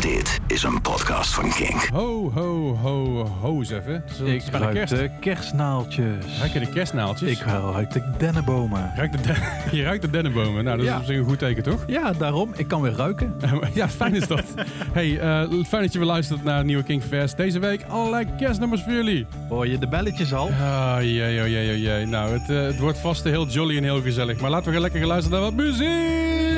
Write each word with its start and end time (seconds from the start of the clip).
Dit 0.00 0.40
is 0.46 0.62
een 0.62 0.80
podcast 0.80 1.34
van 1.34 1.50
Kink. 1.50 1.88
Ho, 1.92 2.30
ho, 2.34 2.76
ho, 2.76 3.26
ho 3.40 3.58
eens 3.58 3.70
even. 3.70 4.04
Ik 4.24 4.42
ruik 4.52 4.74
kerst. 4.74 4.96
de 4.96 5.10
kerstnaaltjes. 5.20 6.38
Ruik 6.38 6.52
je 6.52 6.58
de 6.58 6.68
kerstnaaltjes? 6.68 7.30
Ik 7.30 7.38
ruik 7.46 7.90
de 7.92 8.02
dennenbomen. 8.18 8.92
Ruik 8.96 9.12
de 9.12 9.20
den- 9.20 9.36
je 9.78 9.82
ruikt 9.82 10.02
de 10.02 10.10
dennenbomen. 10.10 10.64
Nou, 10.64 10.76
dat 10.76 10.86
is 10.86 10.92
op 10.92 11.04
zich 11.04 11.16
een 11.16 11.24
goed 11.24 11.38
teken, 11.38 11.62
toch? 11.62 11.84
Ja, 11.86 12.12
daarom. 12.12 12.50
Ik 12.56 12.68
kan 12.68 12.80
weer 12.80 12.92
ruiken. 12.92 13.34
ja, 13.74 13.88
fijn 13.88 14.14
is 14.14 14.26
dat. 14.26 14.44
hey, 14.92 15.18
eh, 15.18 15.48
fijn 15.68 15.82
dat 15.82 15.92
je 15.92 15.98
weer 15.98 16.08
luistert 16.08 16.44
naar 16.44 16.64
Nieuwe 16.64 16.82
King 16.82 17.02
Fest. 17.02 17.36
Deze 17.36 17.58
week 17.58 17.84
allerlei 17.88 18.26
kerstnummers 18.38 18.82
voor 18.82 18.92
jullie. 18.92 19.26
Hoor 19.48 19.66
je 19.68 19.78
de 19.78 19.88
belletjes 19.88 20.34
al? 20.34 20.48
Ah, 20.60 20.96
jee, 21.00 21.40
oh, 21.42 21.48
jee, 21.48 21.70
oh, 21.72 21.78
jee. 21.78 22.06
Nou, 22.06 22.32
het, 22.32 22.50
eh, 22.50 22.62
het 22.62 22.78
wordt 22.78 22.98
vast 22.98 23.24
heel 23.24 23.46
jolly 23.46 23.76
en 23.76 23.82
heel 23.82 24.02
gezellig. 24.02 24.40
Maar 24.40 24.50
laten 24.50 24.66
we 24.66 24.72
gaan 24.72 24.80
lekker 24.82 25.00
gaan 25.00 25.08
luisteren 25.08 25.40
naar 25.40 25.50
wat 25.50 25.64
muziek. 25.64 26.49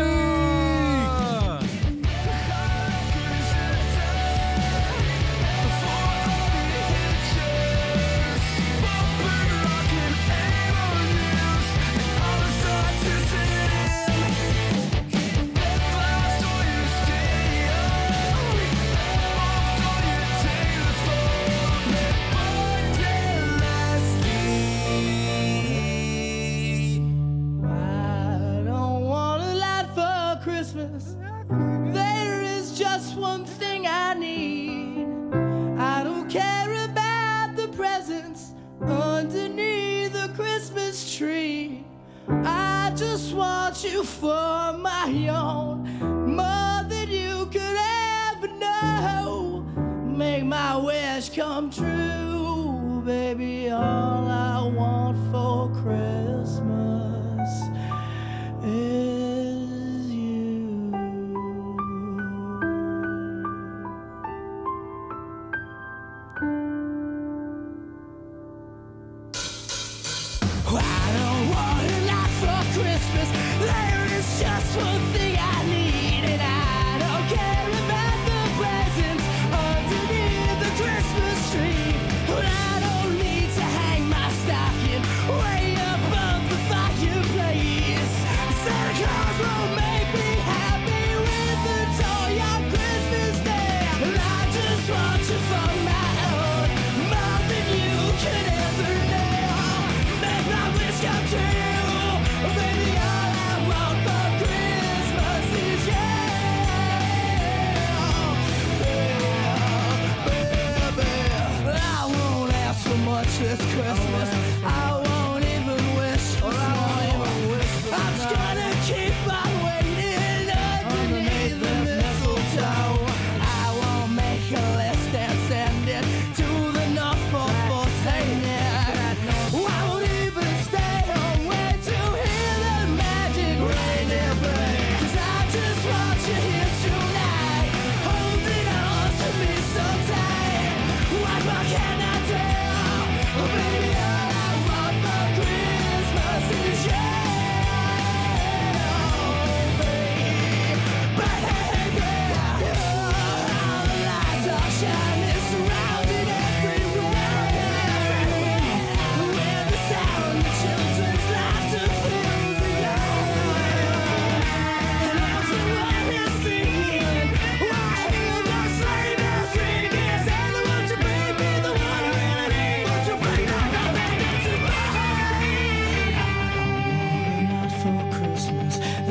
Is 74.74 74.84
just 74.84 75.21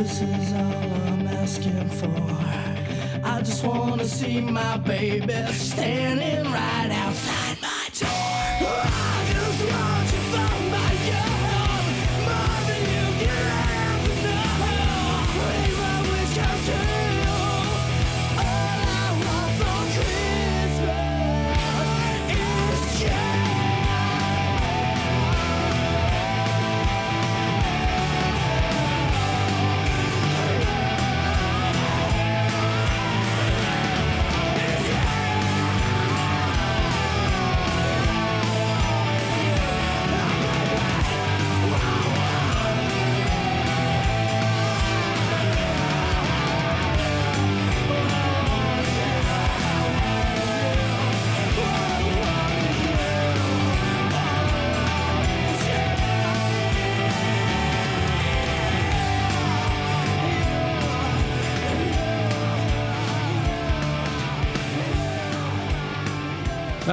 this 0.03 0.21
is 0.21 0.53
all 0.53 0.93
I'm 1.09 1.27
asking 1.27 1.89
for. 1.89 2.09
I 3.23 3.39
just 3.43 3.63
wanna 3.63 4.05
see 4.05 4.41
my 4.41 4.77
baby 4.77 5.45
standing 5.53 6.45
right 6.51 6.89
outside 6.89 7.57
my 7.61 7.87
door. 7.99 9.40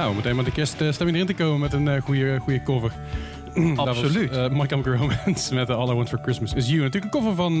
Nou, 0.09 0.21
meteen 0.21 0.37
met 0.37 0.45
de 0.45 0.51
kerststemming 0.51 1.17
erin 1.17 1.25
te 1.35 1.43
komen 1.43 1.59
met 1.59 1.73
een 1.73 1.87
eh, 1.87 2.01
goede, 2.01 2.37
goede 2.39 2.63
cover. 2.63 2.91
Absoluut. 3.75 4.29
Was, 4.29 4.37
eh, 4.37 4.57
My 4.57 4.65
Chemical 4.67 4.93
Romance 4.93 5.53
met 5.55 5.69
eh, 5.69 5.75
All 5.75 5.89
I 5.89 5.93
Want 5.93 6.09
For 6.09 6.19
Christmas 6.21 6.53
Is 6.53 6.69
You. 6.69 6.81
Natuurlijk 6.81 7.13
een 7.13 7.21
cover 7.21 7.35
van 7.35 7.53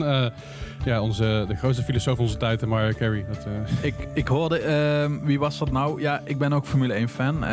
ja, 0.85 1.01
onze, 1.01 1.45
de 1.47 1.55
grootste 1.55 1.83
filosoof 1.83 2.15
van 2.15 2.25
onze 2.25 2.37
tijd, 2.37 2.65
Mariah 2.65 2.95
Carey. 2.95 3.25
Dat, 3.27 3.47
Ik, 3.81 3.93
ik 4.13 4.27
hoorde, 4.27 4.59
ehm, 4.59 5.19
wie 5.21 5.39
was 5.39 5.57
dat 5.57 5.71
nou? 5.71 6.01
Ja, 6.01 6.21
ik 6.23 6.37
ben 6.37 6.53
ook 6.53 6.65
Formule 6.65 6.93
1 6.93 7.09
fan. 7.09 7.43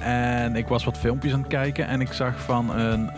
en 0.00 0.56
ik 0.56 0.66
was 0.66 0.84
wat 0.84 0.98
filmpjes 0.98 1.32
aan 1.32 1.40
het 1.40 1.48
kijken. 1.48 1.86
En 1.86 2.00
ik 2.00 2.12
zag 2.12 2.40
van 2.40 2.76
een 2.76 3.10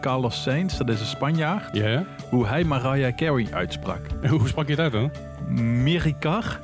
Carlos 0.00 0.42
Sainz, 0.42 0.76
dat 0.76 0.88
is 0.88 1.00
een 1.00 1.06
Spanjaard, 1.06 1.76
ja, 1.76 1.88
ja. 1.88 2.04
hoe 2.30 2.46
hij 2.46 2.64
Mariah 2.64 3.14
Carey 3.16 3.46
uitsprak. 3.50 4.00
Hoe 4.30 4.48
sprak 4.48 4.66
je 4.66 4.72
het 4.72 4.80
uit 4.80 4.92
dan? 4.92 5.10
Miricar. 5.50 6.60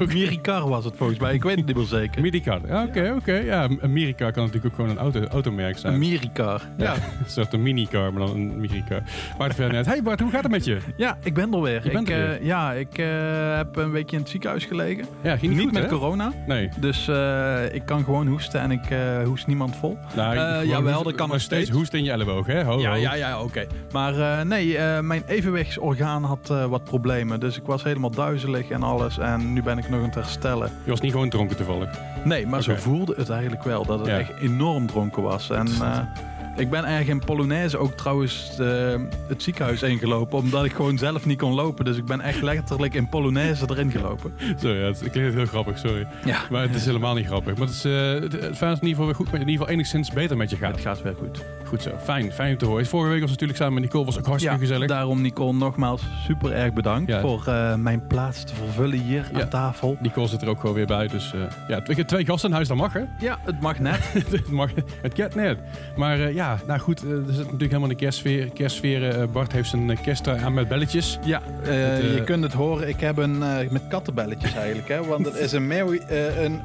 ook. 0.00 0.12
Miricar 0.12 0.68
was 0.68 0.84
het 0.84 0.96
volgens 0.96 1.18
mij. 1.18 1.34
Ik 1.34 1.42
weet 1.42 1.56
het 1.56 1.66
niet 1.66 1.76
meer 1.76 1.84
zeker. 1.86 2.20
Miricar. 2.22 2.60
Ja, 2.66 2.82
Oké, 2.82 3.12
oké. 3.16 3.32
Ja, 3.32 3.68
een 3.80 4.14
kan 4.16 4.44
natuurlijk 4.44 4.64
ook 4.64 4.74
gewoon 4.74 4.90
een 4.90 4.98
auto, 4.98 5.24
automerk 5.24 5.78
zijn. 5.78 5.92
Een 5.92 5.98
Miricar. 5.98 6.62
ja. 6.78 6.84
Ja. 6.84 6.94
Een 6.94 7.30
soort 7.30 7.52
een 7.52 7.62
minicar, 7.62 8.12
maar 8.12 8.26
dan 8.26 8.36
een 8.36 8.60
Miricar. 8.60 9.02
Maar 9.38 9.46
het 9.46 9.56
verder 9.56 9.72
net. 9.74 9.86
Hey 9.86 10.02
Bart, 10.02 10.20
hoe 10.20 10.30
gaat 10.30 10.42
het 10.42 10.50
met 10.52 10.64
je? 10.64 10.78
ja, 10.96 11.18
ik 11.22 11.34
ben 11.34 11.52
er 11.54 11.60
weer. 11.60 11.86
Ik, 11.86 12.08
er 12.08 12.30
eh, 12.30 12.44
ja, 12.46 12.72
ik 12.72 12.98
eh, 12.98 13.56
heb 13.56 13.76
een 13.76 13.90
weekje 13.90 14.16
in 14.16 14.22
het 14.22 14.30
ziekenhuis 14.30 14.64
gelegen. 14.64 15.04
Ja, 15.22 15.36
ging 15.36 15.52
Niet, 15.52 15.62
goed, 15.62 15.72
met 15.72 15.82
hè? 15.82 15.88
corona. 15.88 16.32
Nee. 16.46 16.68
Dus 16.80 17.08
eh, 17.08 17.74
ik 17.74 17.82
kan 17.86 18.04
gewoon 18.04 18.26
hoesten 18.26 18.60
en 18.60 18.70
ik 18.70 18.82
hoest 19.24 19.46
niemand 19.46 19.76
vol. 19.76 19.98
Nou, 20.16 20.66
jawel, 20.66 21.02
dat 21.02 21.14
kan 21.14 21.28
nog 21.28 21.40
steeds. 21.40 21.62
steeds. 21.62 21.78
hoest 21.78 21.94
in 21.94 22.04
je 22.04 22.10
elleboog, 22.10 22.46
hè? 22.46 22.64
Ho, 22.64 22.80
Ja, 22.80 22.90
ho. 22.90 22.96
ja, 22.96 23.14
ja, 23.14 23.40
oké. 23.42 23.66
Maar 23.92 24.46
nee, 24.46 24.78
mijn 25.02 25.22
evenwichtsorgaan 25.26 26.24
had 26.24 26.48
wat 26.68 26.84
problemen. 26.84 27.40
Dus 27.40 27.56
ik 27.56 27.64
was 27.66 27.82
helemaal 27.96 28.24
duizelig 28.26 28.68
en 28.68 28.82
alles. 28.82 29.18
En 29.18 29.52
nu 29.52 29.62
ben 29.62 29.78
ik 29.78 29.88
nog 29.88 29.98
aan 29.98 30.04
het 30.06 30.14
herstellen. 30.14 30.70
Je 30.84 30.90
was 30.90 31.00
niet 31.00 31.12
gewoon 31.12 31.28
dronken 31.28 31.56
toevallig. 31.56 31.98
Nee, 32.24 32.46
maar 32.46 32.60
Oké. 32.60 32.70
zo 32.74 32.76
voelde 32.82 33.14
het 33.16 33.30
eigenlijk 33.30 33.62
wel. 33.62 33.84
Dat 33.84 33.98
het 33.98 34.08
Ja. 34.08 34.18
echt 34.18 34.32
enorm 34.40 34.86
dronken 34.86 35.22
was. 35.22 35.50
En 35.50 35.66
ik 36.56 36.70
ben 36.70 36.84
erg 36.84 37.06
in 37.06 37.18
Polonaise 37.24 37.78
ook 37.78 37.92
trouwens 37.92 38.56
eh, 38.58 38.66
het 39.28 39.42
ziekenhuis 39.42 39.82
ingelopen. 39.82 40.38
Omdat 40.38 40.64
ik 40.64 40.72
gewoon 40.72 40.98
zelf 40.98 41.26
niet 41.26 41.38
kon 41.38 41.52
lopen. 41.54 41.84
Dus 41.84 41.96
ik 41.96 42.04
ben 42.04 42.20
echt 42.20 42.42
letterlijk 42.42 42.94
in 42.94 43.08
Polonaise 43.08 43.64
erin 43.70 43.90
gelopen. 43.90 44.32
Sorry, 44.60 44.78
ja, 44.80 44.84
het 44.86 45.10
klinkt 45.10 45.34
heel 45.34 45.46
grappig, 45.46 45.78
sorry. 45.78 46.06
Ja, 46.24 46.38
Maar 46.50 46.62
het 46.62 46.74
is 46.74 46.84
helemaal 46.86 47.14
niet 47.14 47.26
grappig. 47.26 47.56
Maar 47.56 47.66
het 47.66 47.76
is 47.76 47.84
uh, 47.84 48.12
het, 48.12 48.22
het 48.32 48.32
fijn 48.32 48.50
dat 48.50 48.60
het 48.60 48.60
in 48.60 48.70
ieder 48.70 48.88
geval 48.88 49.06
weer 49.06 49.14
goed, 49.14 49.26
in 49.32 49.38
ieder 49.38 49.52
geval 49.52 49.68
enigszins 49.68 50.10
beter 50.12 50.36
met 50.36 50.50
je 50.50 50.56
gaat. 50.56 50.72
het 50.72 50.80
gaat 50.80 51.02
weer 51.02 51.14
goed. 51.18 51.42
Goed 51.64 51.82
zo. 51.82 51.90
Fijn, 52.02 52.32
fijn 52.32 52.52
om 52.52 52.58
te 52.58 52.64
horen. 52.64 52.86
Vorige 52.86 53.10
week 53.10 53.20
was 53.20 53.30
natuurlijk 53.30 53.58
samen 53.58 53.74
met 53.74 53.82
Nicole 53.82 54.04
was 54.04 54.18
ook 54.18 54.26
hartstikke 54.26 54.58
gezellig. 54.58 54.88
daarom 54.88 55.20
Nicole 55.20 55.52
nogmaals 55.52 56.02
super 56.26 56.52
erg 56.52 56.72
bedankt 56.72 57.10
Ja. 57.10 57.20
voor 57.20 57.42
eh, 57.46 57.74
mijn 57.74 58.06
plaats 58.06 58.44
te 58.44 58.54
vervullen 58.54 58.98
hier 58.98 59.28
Ja. 59.32 59.40
aan 59.40 59.48
tafel. 59.48 59.96
Nicole 60.00 60.28
zit 60.28 60.42
er 60.42 60.48
ook 60.48 60.60
gewoon 60.60 60.74
weer 60.74 60.86
bij. 60.86 61.08
Dus 61.08 61.32
eh, 61.34 61.40
ja, 61.68 61.80
twee, 61.82 62.04
twee 62.04 62.24
gasten 62.24 62.48
in 62.48 62.54
huis, 62.54 62.68
dat 62.68 62.76
mag 62.76 62.92
hè. 62.92 63.02
Ja, 63.18 63.38
het 63.44 63.60
mag 63.60 63.78
net. 63.78 64.00
het 64.30 64.50
mag, 64.50 64.70
het 65.02 65.14
gaat 65.16 65.34
net. 65.34 65.58
Maar 65.96 66.20
eh, 66.20 66.34
ja, 66.44 66.58
nou 66.66 66.80
goed, 66.80 67.02
eh, 67.04 67.10
er 67.10 67.16
zit 67.26 67.36
natuurlijk 67.44 67.60
helemaal 67.60 67.88
de 67.88 67.94
kerstsfeer. 67.94 68.48
kerstsfeer 68.50 69.08
eh, 69.08 69.26
Bart 69.32 69.52
heeft 69.52 69.68
zijn 69.68 69.90
eh, 69.90 69.96
kersttrui 70.02 70.40
aan 70.42 70.54
met 70.54 70.68
belletjes. 70.68 71.18
Ja, 71.24 71.40
je 71.64 72.22
kunt 72.24 72.42
het 72.42 72.52
horen. 72.52 72.88
Ik 72.88 73.00
heb 73.00 73.16
een 73.16 73.38
met 73.70 73.82
kattenbelletjes 73.88 74.54
eigenlijk, 74.54 74.88
hè? 74.88 75.04
Want 75.04 75.24
het 75.26 75.34
is 75.34 75.52
een 75.52 75.70
eh, 75.70 76.42
een, 76.42 76.60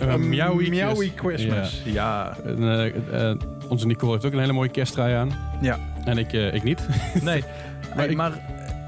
Een 0.00 0.10
een 0.10 0.28
Meowie 0.28 0.70
Meowie 0.70 1.12
Christ- 1.16 1.42
Christmas. 1.42 1.82
Ja. 1.84 2.36
En, 2.44 3.38
onze 3.68 3.86
Nicole 3.86 4.12
heeft 4.12 4.24
ook 4.24 4.32
een 4.32 4.38
hele 4.38 4.52
mooie 4.52 4.68
kersttrui 4.70 5.14
aan. 5.14 5.30
Ja. 5.60 5.78
En 6.04 6.18
ik, 6.18 6.32
ik 6.32 6.62
niet. 6.62 6.86
Nee, 7.22 7.42
Maar 7.88 7.96
nee, 7.96 8.08
ik- 8.08 8.16
maar 8.16 8.32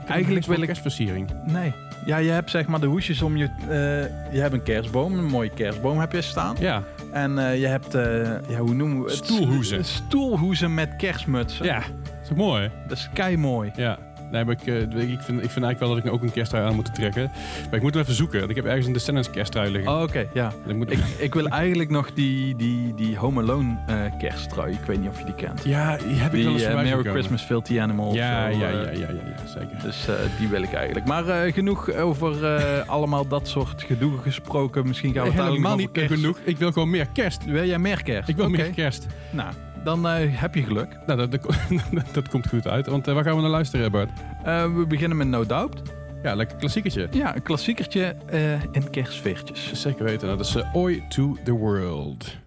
eigenlijk 0.09 0.47
wil 0.47 0.59
ik. 0.61 0.67
kerstversiering. 0.67 1.31
Nee. 1.47 1.73
Ja, 2.07 2.17
je 2.17 2.31
hebt 2.31 2.51
zeg 2.51 2.67
maar 2.67 2.81
de 2.81 2.87
hoesjes 2.87 3.23
om 3.23 3.37
je. 3.37 3.49
je 4.33 4.41
hebt 4.41 4.53
een 4.53 4.63
kerstboom, 4.63 5.19
een 5.19 5.25
mooie 5.25 5.51
kerstboom 5.51 5.99
heb 5.99 6.13
je 6.13 6.23
staan. 6.23 6.57
Ja, 6.61 6.83
En 7.13 7.39
eh, 7.39 7.61
je 7.61 7.67
hebt, 7.67 7.95
eh, 7.95 8.49
ja, 8.49 8.59
hoe 8.59 8.75
noemen 8.75 9.03
we 9.03 9.11
het? 9.11 9.25
Stoelhoezen. 9.25 9.85
Stoelhoezen 9.85 10.75
met 10.75 10.97
kerstmutsen. 10.97 11.67
ja. 11.67 11.79
Dat 12.05 12.31
is 12.31 12.37
mooi? 12.37 12.71
Dat 12.89 12.97
is 12.99 13.11
kei 13.15 13.37
mooi. 13.37 13.71
Ja. 13.77 13.99
Nee, 14.31 14.45
maar 14.45 14.55
ik, 14.61 14.67
eh, 14.67 14.81
ik, 14.81 15.21
vind, 15.21 15.43
ik 15.43 15.51
vind 15.51 15.65
eigenlijk 15.65 15.79
wel 15.79 15.89
dat 15.89 16.05
ik 16.05 16.13
ook 16.13 16.23
een 16.23 16.33
kersttrui 16.33 16.65
aan 16.67 16.75
moet 16.75 16.95
trekken. 16.95 17.31
Maar 17.65 17.75
ik 17.75 17.83
moet 17.83 17.95
hem 17.95 18.03
even 18.03 18.15
zoeken. 18.15 18.39
want 18.39 18.51
Ik 18.51 18.57
heb 18.57 18.65
ergens 18.65 18.87
een 18.87 18.93
Descendants 18.93 19.31
kersttrui 19.31 19.71
liggen. 19.71 19.93
Oh, 19.93 20.03
Oké, 20.03 20.27
ja. 20.35 20.53
Ik 20.67 20.77
moet, 20.77 20.91
Ik, 20.91 20.99
ik 21.19 21.35
wil 21.35 21.47
eigenlijk 21.47 21.91
nog 21.91 22.13
die, 22.13 22.57
die, 22.57 22.95
die 22.95 23.17
Home 23.17 23.41
Alone 23.41 23.77
kersttrui. 24.19 24.73
Ik 24.73 24.85
weet 24.87 25.01
niet 25.01 25.09
of 25.09 25.19
je 25.19 25.25
die 25.25 25.35
kent. 25.35 25.65
ja, 25.65 25.97
die 25.97 26.15
heb 26.15 26.35
ik 26.35 26.45
wel 26.45 26.53
eens 26.53 26.63
zien 26.63 26.75
Merry. 26.75 27.11
Christmas 27.11 27.43
Filthy 27.43 27.81
Animal. 27.81 28.07
of 28.09 28.15
Ja, 28.15 28.47
ja, 28.49 28.59
ja, 28.59 28.69
ja, 28.69 28.91
ja, 28.93 29.09
ja, 29.09 29.47
zeker. 29.47 29.79
Dus 29.83 30.09
die 30.39 30.49
wil 30.49 30.63
ik 30.63 30.73
eigenlijk. 30.73 31.07
Maar 31.07 31.53
genoeg 31.53 31.93
over 31.95 32.47
allemaal 32.87 33.27
dat 33.29 33.49
soort 33.49 33.83
gedoe 33.83 34.19
gesproken. 34.19 34.87
Misschien 34.87 35.13
gaan 35.13 35.25
we 35.25 35.33
het 35.33 35.43
Helemaal 35.43 35.77
niet 35.77 35.89
over 35.89 36.17
genoeg. 36.17 36.39
Ik 36.45 36.57
wil 36.57 36.73
gewoon 36.73 36.91
meer 36.91 37.07
kerst. 37.13 37.19
kerst. 37.39 37.45
Wil 37.45 37.65
jij 37.65 37.79
meer 37.79 38.03
kerst? 38.03 38.29
Ik 38.29 38.37
wil 38.37 38.49
meer 38.49 38.71
kerst. 38.71 39.07
Nou, 39.31 39.53
dan 39.85 40.09
eh, 40.09 40.41
heb 40.41 40.55
je 40.55 40.63
geluk. 40.63 40.99
Nou, 41.07 41.19
dat, 41.19 41.31
dat, 41.31 41.57
dat 42.13 42.29
komt 42.29 42.49
goed 42.49 42.69
uit. 42.69 42.87
Want 42.87 43.09
eh, 43.09 43.15
waar 43.15 43.25
gaan 43.25 43.35
we 43.35 43.41
naar 43.41 43.51
luisteren, 43.51 43.91
Bart? 43.91 44.11
Eh, 44.45 44.75
we 44.75 44.87
beginnen 44.87 45.17
met 45.17 45.27
No 45.27 45.47
Doubt. 45.47 45.83
Ja, 46.23 46.35
lekker 46.35 46.57
klassiekertje. 46.57 47.09
Ja, 47.11 47.35
een 47.37 47.43
klassiekertje 47.43 48.17
in 48.73 48.91
kerstveertjes. 48.91 49.73
Zeker 49.73 50.05
weten. 50.05 50.29
Dat 50.29 50.41
is 50.41 50.57
Oi 50.73 51.03
to 51.09 51.37
the 51.45 51.53
World. 51.53 52.39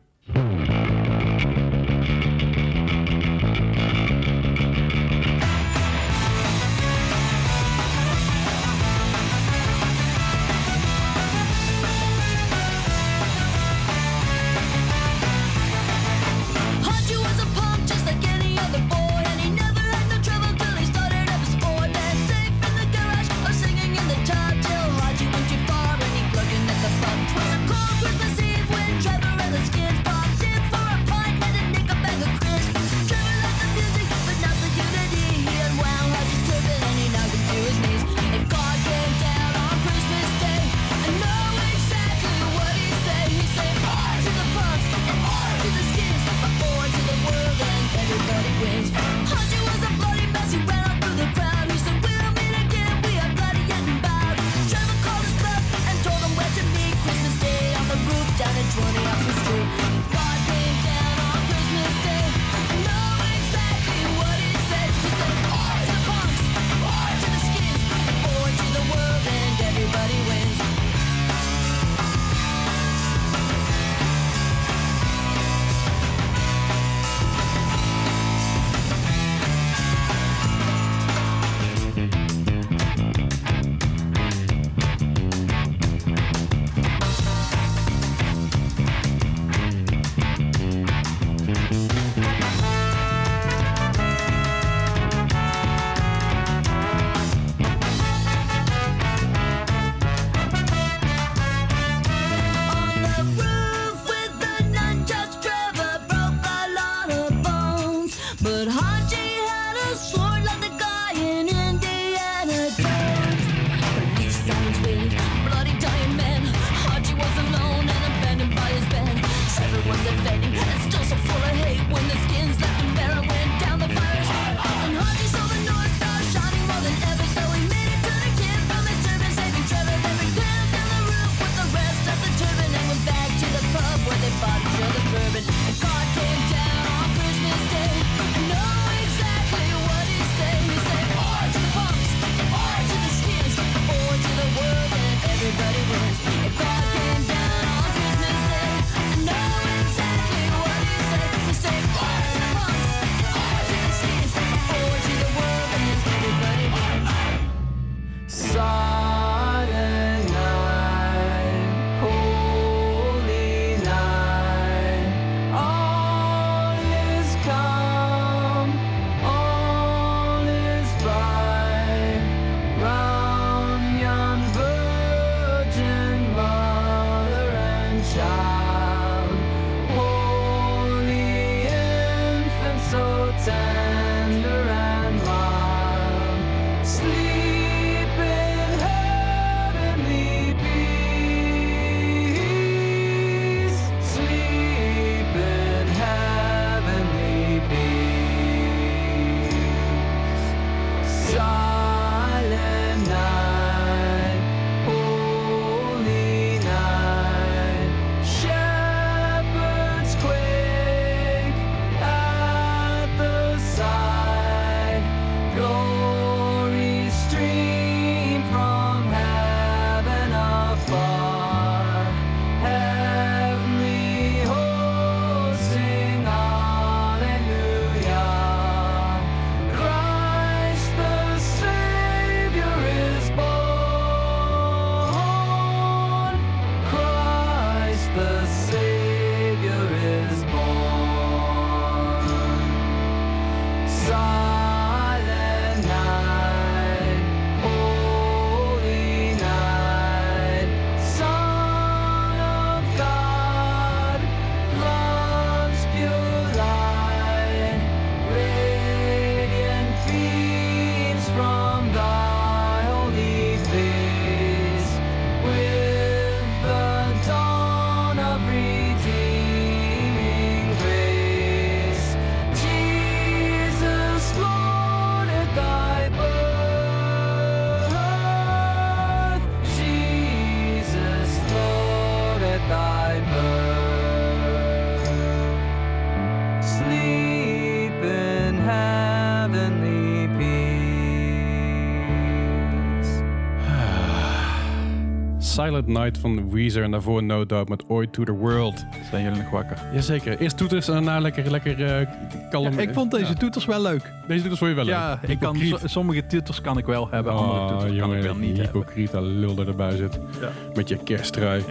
Silent 295.63 295.87
Night 295.87 296.17
van 296.17 296.49
Weezer. 296.51 296.83
En 296.83 296.91
daarvoor 296.91 297.23
No 297.23 297.45
Doubt 297.45 297.69
met 297.69 297.83
Oi 297.87 298.09
to 298.09 298.23
the 298.23 298.31
World. 298.31 298.85
Zijn 299.09 299.23
jullie 299.23 299.41
nog 299.41 299.49
wakker? 299.49 299.77
Jazeker. 299.93 300.39
Eerst 300.39 300.57
toeters 300.57 300.87
en 300.87 300.93
daarna 300.93 301.19
lekker, 301.19 301.51
lekker 301.51 301.83
eh, 301.85 302.07
kalm. 302.49 302.73
Ja, 302.73 302.79
ik 302.79 302.93
vond 302.93 303.11
deze 303.11 303.25
Ja. 303.25 303.33
toeters 303.33 303.65
wel 303.65 303.81
leuk. 303.81 304.11
Deze 304.27 304.39
toeters 304.39 304.59
vond 304.59 304.69
je 304.71 304.75
wel 304.75 304.85
ja, 304.85 305.19
leuk. 305.21 305.31
ik 305.31 305.39
kan, 305.39 305.57
sommige 305.85 306.25
titels 306.25 306.61
kan 306.61 306.77
ik 306.77 306.85
wel 306.85 307.07
hebben, 307.11 307.33
andere 307.33 307.59
Oh, 307.59 307.65
titels 307.67 307.83
kan 307.83 307.93
jongen, 307.95 308.17
ik 308.17 308.23
wel 308.23 308.35
niet 308.35 308.57
hebben. 308.57 308.65
hypocriet, 308.81 309.11
dat 309.11 309.23
lul 309.23 309.57
er 309.57 309.67
erbij 309.67 309.95
zit. 309.95 310.19
Ja. 310.41 310.49
Met 310.73 310.89
je 310.89 310.97
kersttrui. 311.03 311.63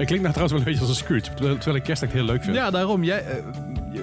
het 0.00 0.06
klinkt 0.06 0.20
nou 0.22 0.34
trouwens 0.34 0.50
wel 0.52 0.58
een 0.58 0.64
beetje 0.64 0.80
als 0.80 0.88
een 0.88 0.94
Scrooge. 0.94 1.34
Terwijl, 1.34 1.76
ik 1.76 1.82
kerst 1.82 2.02
echt 2.02 2.12
heel 2.12 2.24
leuk 2.24 2.42
vind. 2.42 2.56
Ja, 2.56 2.70
daarom. 2.70 3.04
Jij, 3.04 3.24
eh, 3.24 3.34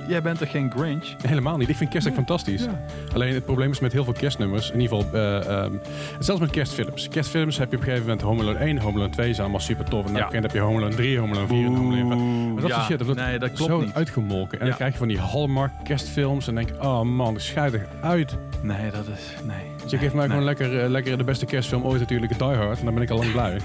jij 0.08 0.22
bent 0.22 0.40
toch 0.40 0.52
geen 0.52 0.72
Grinch? 0.76 1.06
Helemaal 1.28 1.58
niet. 1.58 1.70
Ik 1.70 1.76
vind 1.76 1.90
kerst 1.90 2.08
echt 2.08 2.16
fantastisch. 2.16 2.64
Ja. 2.64 2.80
Alleen 3.14 3.34
het 3.34 3.46
probleem 3.46 3.72
is 3.72 3.80
met 3.80 3.92
heel 3.92 4.04
veel 4.04 4.14
kerstnummers. 4.14 4.72
In 4.72 4.80
ieder 4.80 4.98
geval, 4.98 5.20
eh, 5.20 5.64
ehm, 5.64 5.72
zelfs 6.20 6.42
met 6.42 6.50
kerstfilms. 6.50 7.08
Kerstfilms 7.10 7.58
heb 7.58 7.70
je 7.72 7.76
op 7.78 7.82
een 7.82 7.88
gegeven 7.88 8.08
moment 8.10 8.26
Home 8.26 8.42
Alone 8.42 8.60
1, 8.66 8.78
Home 8.78 8.96
Alone 8.98 9.12
2 9.14 9.28
zijn 9.30 9.42
allemaal 9.42 9.60
super 9.60 9.86
tof. 9.86 10.06
En 10.06 10.14
dan 10.14 10.22
Ja. 10.32 10.40
heb 10.42 10.52
je 10.52 10.60
Home 10.60 10.78
Alone 10.78 10.96
3, 10.96 11.20
Home 11.20 11.32
Alone 11.34 11.48
4 11.48 11.66
en 11.66 11.76
Home 11.76 11.96
Alone 12.02 12.08
5. 12.16 12.54
Maar 12.54 12.62
dat 12.62 12.70
ja, 12.70 12.76
soort 12.76 12.88
shit, 12.88 12.98
dat 12.98 13.08
wordt 13.08 13.22
nee, 13.22 13.40
dat 13.40 13.52
klopt 13.54 13.72
zo 13.72 13.80
niet. 13.80 13.94
uitgemolken. 13.94 14.60
En 14.60 14.64
Ja. 14.64 14.66
dan 14.70 14.76
krijg 14.76 14.92
je 14.92 14.98
van 14.98 15.08
die 15.08 15.20
Hallmark 15.20 15.72
kerstfilms. 15.84 16.48
En 16.48 16.56
denk 16.56 16.70
ik, 16.70 16.84
oh 16.84 17.02
man, 17.02 17.34
dat 17.34 17.42
schijt 17.42 17.74
er 17.74 17.88
uit. 18.02 18.38
Nee, 18.62 18.92
dat 18.92 19.06
is... 19.18 19.46
Nee. 19.46 19.56
Dus 19.82 19.92
je 19.92 19.98
geeft 19.98 20.14
mij 20.14 20.22
Nee. 20.22 20.30
gewoon 20.30 20.46
lekker, 20.46 20.84
eh, 20.84 20.90
lekker 20.90 21.18
de 21.18 21.24
beste 21.24 21.46
kerstfilm 21.46 21.84
ooit 21.84 22.00
natuurlijk, 22.00 22.38
Die 22.38 22.48
Hard. 22.48 22.80
En 22.80 22.86
dan 22.86 22.94
ben 22.94 23.04
ik 23.04 23.10
al 23.10 23.18
lang 23.18 23.32
blij. 23.32 23.58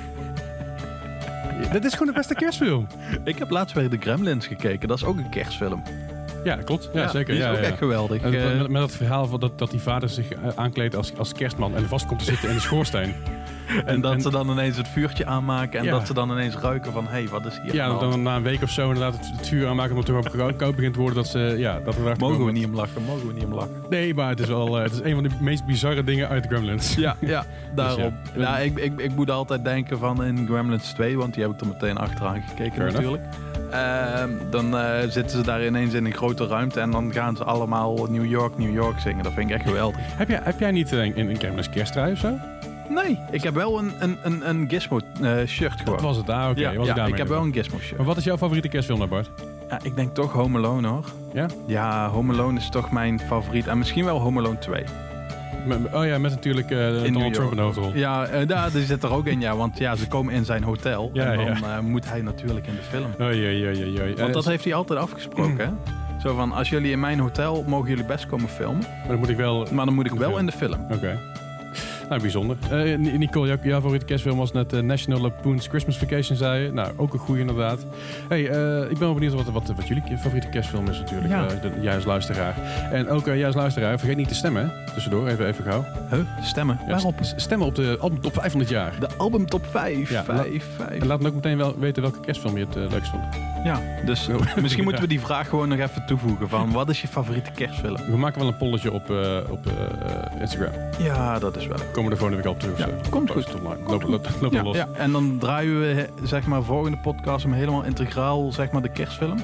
Dit 1.73 1.85
is 1.85 1.93
gewoon 1.93 2.07
de 2.09 2.12
beste 2.14 2.35
kerstfilm. 2.35 2.87
Ik 3.25 3.38
heb 3.38 3.50
laatst 3.50 3.75
weer 3.75 3.91
de 3.91 3.97
Gremlins 4.00 4.47
gekeken. 4.47 4.88
Dat 4.88 4.97
is 4.97 5.05
ook 5.05 5.17
een 5.17 5.29
kerstfilm. 5.29 5.83
Ja, 6.45 6.57
klopt. 6.57 6.91
Ja, 6.93 7.09
zeker. 7.09 7.27
Die 7.35 7.43
is 7.43 7.49
ja, 7.49 7.51
ook 7.51 7.57
echt 7.57 7.79
geweldig. 7.79 8.23
En 8.23 8.35
Eh, 8.35 8.59
met, 8.59 8.69
met 8.69 8.81
dat 8.81 8.93
verhaal 8.93 9.27
van 9.27 9.41
dat, 9.41 9.59
dat 9.59 9.71
die 9.71 9.81
vader 9.81 10.09
zich 10.09 10.33
eh, 10.33 10.39
aankleedt 10.55 10.97
als, 10.97 11.13
als 11.19 11.33
kerstman 11.33 11.77
en 11.77 11.89
vast 11.89 12.07
komt 12.07 12.19
te 12.19 12.25
zitten 12.25 12.49
in 12.49 12.55
de 12.55 12.61
schoorsteen. 12.61 13.15
en 13.85 14.01
dat 14.01 14.23
ze 14.23 14.31
dan 14.31 14.51
ineens 14.51 14.77
het 14.77 14.89
vuurtje 14.89 15.27
aanmaken. 15.27 15.79
En 15.79 15.85
Ja. 15.85 15.91
dat 15.91 16.07
ze 16.07 16.15
dan 16.15 16.31
ineens 16.31 16.57
ruiken 16.57 16.93
van... 16.93 17.05
Hé, 17.05 17.11
hey, 17.11 17.29
wat 17.29 17.47
is 17.47 17.61
hier 17.63 17.75
Ja, 17.75 17.99
dan 17.99 18.23
na 18.23 18.37
een 18.37 18.43
week 18.43 18.63
of 18.63 18.71
zo 18.71 18.89
inderdaad 18.89 19.17
het, 19.19 19.31
het 19.37 19.49
vuur 19.49 19.69
aanmaken 19.69 19.91
omdat 19.97 20.07
het 20.09 20.33
toch 20.37 20.49
op 20.51 20.57
koud 20.57 20.75
begint 20.77 20.93
te 20.95 21.01
worden. 21.01 21.17
Dat 21.17 21.27
ze, 21.29 21.55
ja, 21.59 21.81
dat 21.85 21.97
we 21.97 22.15
Mogen 22.19 22.45
we 22.45 22.53
niet 22.53 22.67
om 22.67 22.75
lachen, 22.75 23.03
mogen 23.07 23.27
we 23.27 23.33
niet 23.33 23.45
om 23.45 23.55
lachen. 23.55 23.83
Nee, 23.91 24.15
maar 24.15 24.29
het 24.29 24.41
is 24.41 24.49
wel 24.49 24.77
eh, 24.77 24.83
het 24.83 24.93
is 24.93 25.01
een 25.03 25.15
van 25.15 25.23
de 25.23 25.31
meest 25.41 25.65
bizarre 25.67 26.05
dingen 26.05 26.29
uit 26.29 26.47
Gremlins. 26.47 26.95
Ja, 26.95 27.17
ja 27.21 27.45
daarom. 27.75 28.15
ja. 28.37 28.41
ja, 28.41 28.59
ik, 28.59 28.79
ik, 28.79 29.01
ik 29.01 29.15
moet 29.15 29.31
altijd 29.31 29.65
denken 29.65 29.99
van 29.99 30.25
in 30.25 30.47
Gremlins 30.47 30.93
2, 30.93 31.19
want 31.19 31.35
die 31.35 31.43
heb 31.43 31.53
ik 31.53 31.61
er 31.61 31.67
meteen 31.67 31.97
achteraan 31.97 32.43
gekeken 32.49 32.73
Fair 32.73 32.93
natuurlijk. 32.93 33.23
Ehm, 33.73 34.31
dan 34.50 34.76
eh, 34.76 35.09
zitten 35.09 35.38
ze 35.38 35.43
daar 35.43 35.67
ineens 35.67 35.95
in 35.95 36.05
een 36.05 36.14
grote 36.14 36.47
ruimte 36.47 36.81
en 36.81 36.91
dan 36.91 37.12
gaan 37.12 37.37
ze 37.37 37.45
allemaal 37.45 38.07
New 38.11 38.25
York, 38.25 38.59
New 38.59 38.75
York 38.75 38.99
zingen. 38.99 39.25
Dat 39.25 39.33
vind 39.33 39.50
ik 39.50 39.57
echt 39.57 39.67
geweldig. 39.67 40.00
Heb, 40.00 40.29
jij, 40.29 40.41
heb 40.43 40.61
jij 40.61 40.71
niet 40.71 40.93
in 40.93 41.29
een 41.29 41.37
Gremlins 41.37 41.71
kersttrui 41.71 42.12
of 42.12 42.19
zo? 42.19 42.38
Nee, 42.88 43.19
ik 43.31 43.43
heb 43.43 43.55
wel 43.55 43.79
een, 43.79 43.93
een, 43.99 44.19
een, 44.23 44.49
een 44.49 44.69
Gizmo 44.69 45.00
eh, 45.23 45.47
shirt 45.47 45.79
gewoon. 45.81 45.95
Dat 45.95 46.00
was 46.00 46.17
het 46.17 46.26
daar, 46.26 46.50
oké. 46.50 46.61
ja, 46.61 46.71
ja, 46.71 47.07
ik 47.07 47.17
heb 47.17 47.29
wel 47.29 47.43
een 47.43 47.52
Gizmo 47.52 47.79
shirt. 47.79 47.97
Maar 47.97 48.07
wat 48.07 48.17
is 48.17 48.25
jouw 48.25 48.37
favoriete 48.37 48.69
kerstfilm 48.69 48.99
dan, 48.99 49.09
Bart? 49.09 49.31
Ja, 49.69 49.79
ik 49.83 49.97
denk 49.97 50.14
toch 50.14 50.33
Home 50.33 50.59
Alone 50.59 50.88
hoor. 50.88 51.05
Ja? 51.33 51.47
Ja, 51.67 52.09
Home 52.09 52.33
Alone 52.33 52.59
is 52.59 52.69
toch 52.69 52.91
mijn 52.91 53.21
favoriet. 53.21 53.67
En 53.67 53.79
misschien 53.79 54.05
wel 54.05 54.19
Home 54.19 54.38
Alone 54.38 54.59
2. 54.59 54.85
Met- 55.64 55.95
oh 55.95 56.07
ja, 56.07 56.19
met 56.19 56.31
natuurlijk 56.31 56.71
eh, 56.71 56.78
New 56.78 57.12
Donald. 57.12 57.35
Trump 57.35 57.50
in 57.50 57.57
de 57.57 57.62
hoofdrol. 57.62 57.90
Ja, 57.95 58.26
eh, 58.26 58.49
daar 58.49 58.71
die 58.73 58.85
zit 58.85 59.02
er 59.02 59.12
ook 59.12 59.26
in, 59.26 59.40
ja. 59.40 59.57
Want 59.57 59.78
ja, 59.78 59.97
ze 59.97 60.09
komen 60.09 60.35
in 60.35 60.45
zijn 60.45 60.62
hotel. 60.62 61.11
Ja, 61.12 61.25
en 61.33 61.37
dan 61.37 61.47
ja. 61.47 61.76
eh, 61.76 61.83
moet 61.83 62.09
hij 62.09 62.23
natuurlijk 62.23 62.66
in 62.66 62.75
de 62.75 62.83
film. 62.83 63.11
Oei, 63.21 63.47
oei, 63.47 63.66
oei, 63.66 64.00
oei. 64.00 64.14
Want 64.14 64.33
dat 64.33 64.45
heeft 64.45 64.64
hij 64.64 64.75
altijd 64.75 64.99
afgesproken, 64.99 65.66
hè? 65.66 65.92
Zo 66.21 66.35
van, 66.35 66.52
als 66.52 66.69
jullie 66.69 66.90
in 66.92 67.00
mijn 67.00 67.19
hotel, 67.19 67.64
mogen 67.66 67.88
jullie 67.88 68.04
best 68.04 68.26
komen 68.26 68.49
filmen. 68.49 68.81
Maar 68.81 69.09
dan 69.09 69.19
moet 69.19 69.28
ik 69.28 69.37
wel... 69.37 69.66
Maar 69.73 69.85
dan 69.85 69.95
moet 69.95 70.07
ik 70.07 70.12
wel 70.12 70.28
film. 70.28 70.38
in 70.38 70.47
de 70.47 70.52
film. 70.52 70.87
Oké. 70.90 71.19
Nou, 72.09 72.21
bijzonder. 72.21 72.56
Eh, 72.71 72.99
Ni- 72.99 73.18
Nicole, 73.18 73.47
jouw, 73.47 73.56
jouw 73.62 73.80
favoriete 73.80 74.04
kerstfilm 74.06 74.38
was 74.38 74.52
net 74.52 74.73
eh, 74.73 74.80
National 74.80 75.21
Lampoon's 75.21 75.66
Christmas 75.66 75.99
Vacation, 75.99 76.37
zei 76.37 76.62
je. 76.64 76.73
Nou, 76.73 76.92
ook 76.97 77.12
een 77.12 77.18
goeie 77.18 77.40
inderdaad. 77.40 77.87
hey, 78.28 78.49
eh, 78.49 78.80
ik 78.82 78.88
ben 78.99 78.99
wel 78.99 79.14
benieuwd 79.14 79.32
wat, 79.35 79.44
wat, 79.50 79.73
wat 79.76 79.88
jullie 79.88 80.02
favoriete 80.18 80.49
kerstfilm 80.49 80.88
is 80.88 80.99
natuurlijk. 80.99 81.30
Ja. 81.30 81.47
de, 81.47 81.71
jij 81.80 81.94
als 81.94 82.04
luisteraar. 82.04 82.54
En 82.92 83.09
ook 83.09 83.26
jij 83.26 83.47
als 83.47 83.54
luisteraar, 83.54 83.99
vergeet 83.99 84.16
niet 84.16 84.28
te 84.28 84.35
stemmen. 84.35 84.62
hè. 84.68 84.92
Tussendoor, 84.92 85.28
even, 85.28 85.47
even 85.47 85.64
gauw. 85.64 85.85
Huh? 86.11 86.18
Stemmen? 86.42 86.78
Ja, 86.87 86.90
Waarop? 86.90 87.14
Stemmen 87.37 87.66
op 87.66 87.75
de 87.75 87.97
album 88.00 88.21
top 88.21 88.35
5 88.35 88.50
van 88.50 88.61
dit 88.61 88.68
jaar. 88.68 88.92
De 89.00 89.09
album 89.16 89.47
top 89.47 89.66
5. 89.71 90.11
Ja, 90.11 90.25
5, 90.25 90.64
5. 90.76 91.00
En 91.00 91.06
laat 91.06 91.21
me 91.21 91.28
ook 91.28 91.35
meteen 91.35 91.56
wel 91.56 91.78
weten 91.78 92.02
welke 92.02 92.21
kerstfilm 92.21 92.59
je 92.59 92.66
het 92.71 92.90
leukst 92.92 93.11
vond. 93.11 93.23
Ja, 93.64 93.80
dus 94.04 94.28
misschien 94.62 94.85
moeten 94.85 95.02
we 95.02 95.09
die 95.09 95.21
vraag 95.21 95.49
gewoon 95.49 95.68
nog 95.68 95.78
even 95.78 96.06
toevoegen. 96.06 96.49
Van, 96.49 96.73
wat 96.73 96.88
is 96.88 97.00
je 97.02 97.09
favoriete 97.09 97.50
kerstfilm? 97.50 97.97
We 98.11 98.16
maken 98.16 98.38
wel 98.40 98.49
een 98.49 98.56
polletje 98.56 98.92
op, 98.92 99.11
eh, 99.11 99.37
op 99.50 99.66
eh, 99.66 100.40
Instagram. 100.40 100.73
Ja, 100.99 101.38
dat 101.38 101.56
is 101.56 101.66
wel. 101.66 101.78
Komen 101.93 102.11
we 102.11 102.17
de 102.17 102.21
volgende 102.21 102.43
week 102.43 102.53
al 102.53 102.57
terug. 102.61 102.79
Ja, 102.79 102.87
eh, 102.87 103.11
komt 103.11 103.31
goed. 103.31 103.55
Online. 103.55 103.69
Komt 103.75 103.89
Loop, 103.91 104.03
goed. 104.03 104.11
loop, 104.11 104.29
loop 104.41 104.53
maar 104.53 104.61
Ja, 104.63 104.63
los. 104.63 104.77
ja, 104.77 104.89
en 104.97 105.13
dan 105.13 105.37
draaien 105.39 105.81
we 105.81 106.09
zeg 106.23 106.47
maar 106.47 106.63
volgende 106.63 106.99
podcast 106.99 107.43
hem 107.45 107.53
helemaal 107.53 107.83
integraal 107.85 108.53
zeg 108.53 108.71
maar 108.71 108.83
de 108.83 108.89
kerstfilm. 108.89 109.39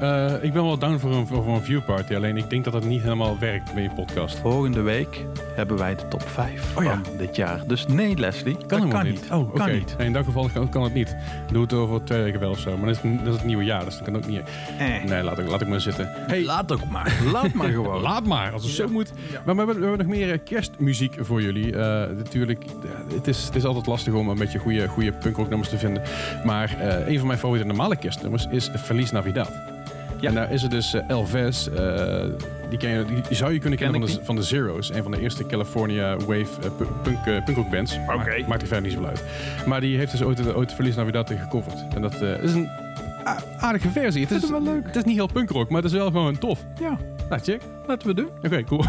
Eh, 0.00 0.32
ik 0.40 0.52
ben 0.52 0.64
wel 0.64 0.78
down 0.78 0.98
voor 0.98 1.14
een, 1.14 1.26
voor 1.26 1.48
een 1.48 1.62
viewparty. 1.62 2.14
Alleen 2.14 2.36
ik 2.36 2.50
denk 2.50 2.64
dat 2.64 2.72
het 2.72 2.84
niet 2.84 3.02
helemaal 3.02 3.38
werkt 3.38 3.74
met 3.74 3.82
je 3.82 3.90
podcast. 3.90 4.38
Volgende 4.38 4.80
week 4.80 5.24
hebben 5.54 5.78
wij 5.78 5.94
de 5.94 6.08
top 6.08 6.22
5 6.22 6.76
Oh 6.76 6.84
ja. 6.84 7.00
van 7.02 7.16
dit 7.16 7.36
jaar. 7.36 7.60
Dus 7.66 7.86
nee 7.86 8.16
Leslie, 8.16 8.56
dat 8.66 8.88
kan 8.88 9.04
niet. 9.04 9.28
Oh, 9.32 9.38
oké. 9.48 9.58
Kan 9.58 9.72
niet. 9.72 9.94
Nee, 9.98 10.06
in 10.06 10.12
dat 10.12 10.24
geval 10.24 10.48
kan, 10.52 10.68
kan 10.68 10.82
het 10.82 10.94
niet. 10.94 11.16
Doe 11.52 11.62
het 11.62 11.72
over 11.72 12.04
twee 12.04 12.22
weken 12.22 12.40
wel 12.40 12.50
of 12.50 12.58
zo. 12.58 12.76
Maar 12.76 12.86
dat 12.86 13.04
is, 13.04 13.10
dat 13.18 13.26
is 13.26 13.34
het 13.34 13.44
nieuwe 13.44 13.64
jaar, 13.64 13.84
dus 13.84 13.94
dat 13.94 14.02
kan 14.04 14.16
ook 14.16 14.26
niet. 14.26 14.40
Eh. 14.78 15.04
Nee, 15.04 15.22
laat 15.22 15.38
ik, 15.38 15.48
laat 15.48 15.60
ik 15.60 15.68
maar 15.68 15.80
zitten. 15.80 16.08
Hey, 16.14 16.44
Laat 16.44 16.72
ook 16.72 16.88
maar. 16.90 17.12
Laat 17.32 17.52
maar 17.52 17.68
gewoon. 17.78 18.00
Laat 18.00 18.26
maar, 18.26 18.52
als 18.52 18.62
het 18.62 18.72
zo 18.72 18.88
moet. 18.88 19.12
Ja. 19.30 19.42
Maar 19.44 19.54
we 19.54 19.60
hebben, 19.60 19.80
we 19.80 19.86
hebben 19.86 20.06
nog 20.06 20.16
meer 20.16 20.32
eh, 20.32 20.38
kerstmuziek 20.44 21.14
voor 21.20 21.42
jullie. 21.42 21.76
Eh, 21.76 22.16
natuurlijk, 22.16 22.64
het 23.14 23.26
is, 23.26 23.44
het 23.44 23.54
is 23.54 23.64
altijd 23.64 23.86
lastig 23.86 24.12
om 24.12 24.28
een 24.28 24.38
beetje 24.38 24.58
goede, 24.58 24.86
goede 24.88 25.12
punkrocknummers 25.12 25.68
te 25.70 25.78
vinden. 25.78 26.02
Maar 26.44 26.76
een 27.06 27.18
van 27.18 27.26
mijn 27.26 27.38
favoriete 27.38 27.66
normale 27.68 27.96
kerstnummers 27.96 28.46
is 28.50 28.70
Feliz 28.76 29.10
Navidad. 29.10 29.50
Ja. 30.20 30.28
En 30.28 30.34
daar 30.34 30.52
is 30.52 30.62
er 30.62 30.70
dus 30.70 30.94
eh, 30.94 31.02
Elvis. 31.08 31.68
eh, 31.70 32.24
die, 32.68 32.78
ken 32.78 32.90
je, 32.90 33.04
die 33.28 33.36
zou 33.36 33.52
je 33.52 33.58
kunnen 33.58 33.78
Ken 33.78 33.90
kennen 33.90 34.08
van 34.08 34.18
de, 34.18 34.24
van 34.24 34.36
de 34.36 34.42
Zeros. 34.42 34.90
Een 34.94 35.02
van 35.02 35.12
de 35.12 35.20
eerste 35.20 35.46
California 35.46 36.16
Wave 36.16 36.44
pu- 36.76 36.84
punk, 37.02 37.44
punkrock 37.44 37.70
bands. 37.70 37.94
Oké. 37.94 38.16
Maakt, 38.16 38.46
maakt 38.46 38.62
er 38.62 38.68
verder 38.68 38.80
niet 38.84 38.92
zoveel 38.92 39.08
uit. 39.08 39.22
Maar 39.66 39.80
die 39.80 39.96
heeft 39.96 40.10
dus 40.10 40.22
ooit, 40.22 40.54
ooit 40.54 40.72
Feliz 40.74 40.96
Navidad 40.96 41.30
gecoverd. 41.40 41.94
En 41.94 42.02
dat 42.02 42.14
is 42.42 42.52
een 42.54 42.68
aardige 43.58 43.88
versie. 43.88 44.22
Het 44.22 44.30
is, 44.30 44.40
het 44.42 44.50
wel 44.50 44.62
leuk. 44.62 44.86
Het 44.86 44.96
is 44.96 45.04
niet 45.04 45.16
heel 45.16 45.26
punkrock, 45.32 45.68
maar 45.68 45.82
het 45.82 45.90
is 45.92 45.96
wel 45.98 46.06
gewoon 46.10 46.38
tof. 46.38 46.64
Ja, 46.80 46.96
Nou, 47.28 47.42
check. 47.42 47.60
laten 47.86 48.08
we 48.08 48.14
doen. 48.14 48.28
Oké, 48.42 48.64
cool. 48.64 48.84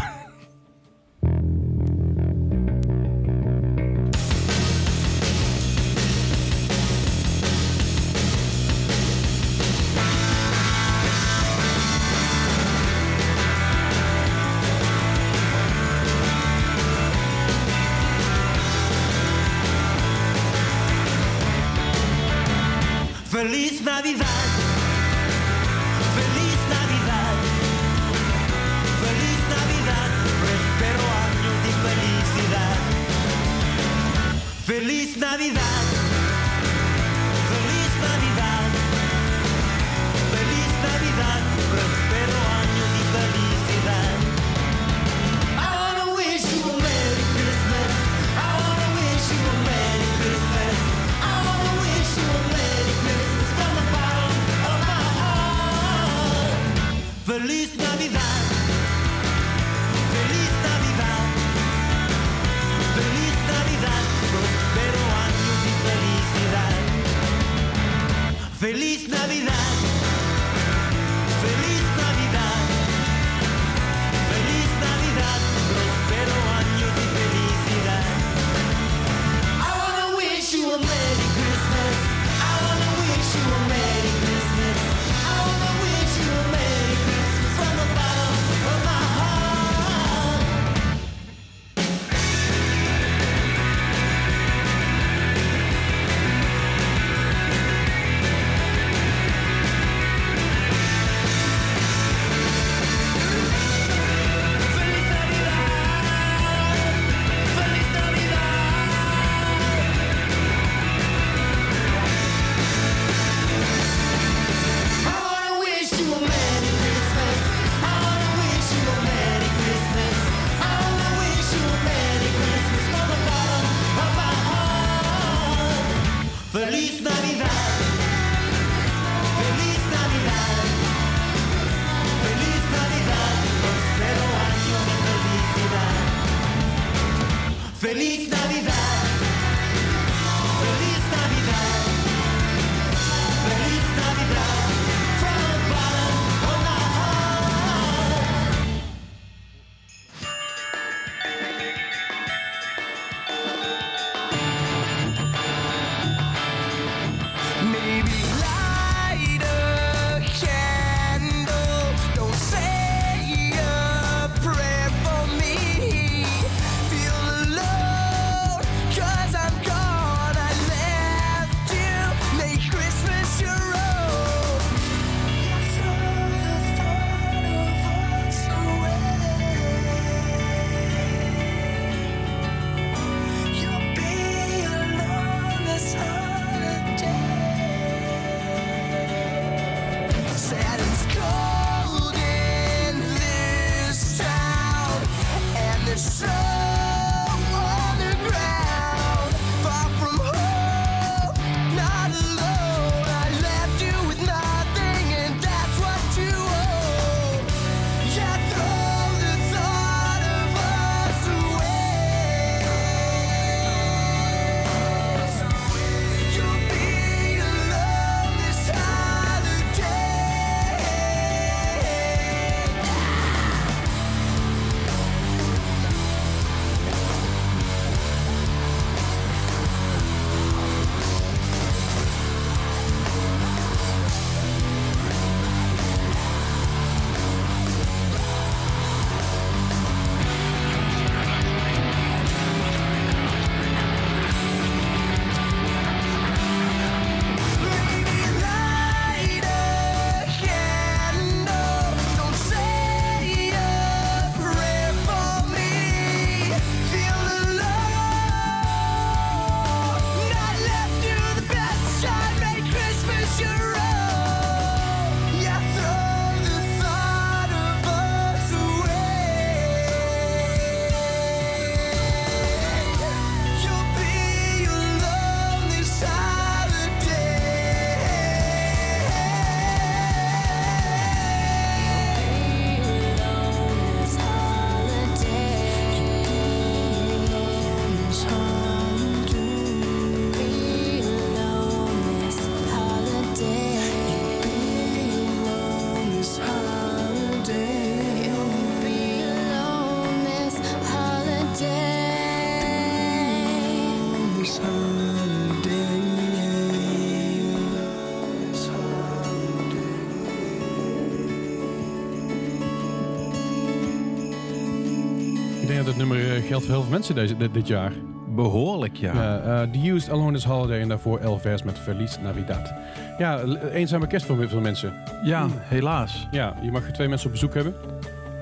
Geldt 316.60 316.66
voor 316.66 316.74
heel 316.74 316.82
veel 316.82 316.90
mensen 316.90 317.14
deze, 317.14 317.36
dit, 317.36 317.54
dit 317.54 317.66
jaar. 317.68 317.92
Behoorlijk, 318.34 318.96
ja. 318.96 319.12
Ja, 319.14 319.38
eh, 319.62 319.70
The 319.70 319.90
Used, 319.90 320.10
Alone 320.10 320.32
This 320.32 320.44
Holiday 320.44 320.80
en 320.80 320.88
daarvoor 320.88 321.18
Elvers 321.18 321.62
met 321.62 321.78
Feliz 321.78 322.16
Navidad. 322.22 322.72
Ja, 323.18 323.40
eenzame 323.72 324.06
kerst 324.06 324.26
voor 324.26 324.36
veel 324.48 324.60
mensen. 324.60 324.92
Ja, 325.22 325.46
helaas. 325.58 326.28
Ja, 326.30 326.54
je 326.62 326.70
mag 326.70 326.86
er 326.86 326.92
twee 326.92 327.08
mensen 327.08 327.26
op 327.26 327.32
bezoek 327.32 327.54
hebben. 327.54 327.74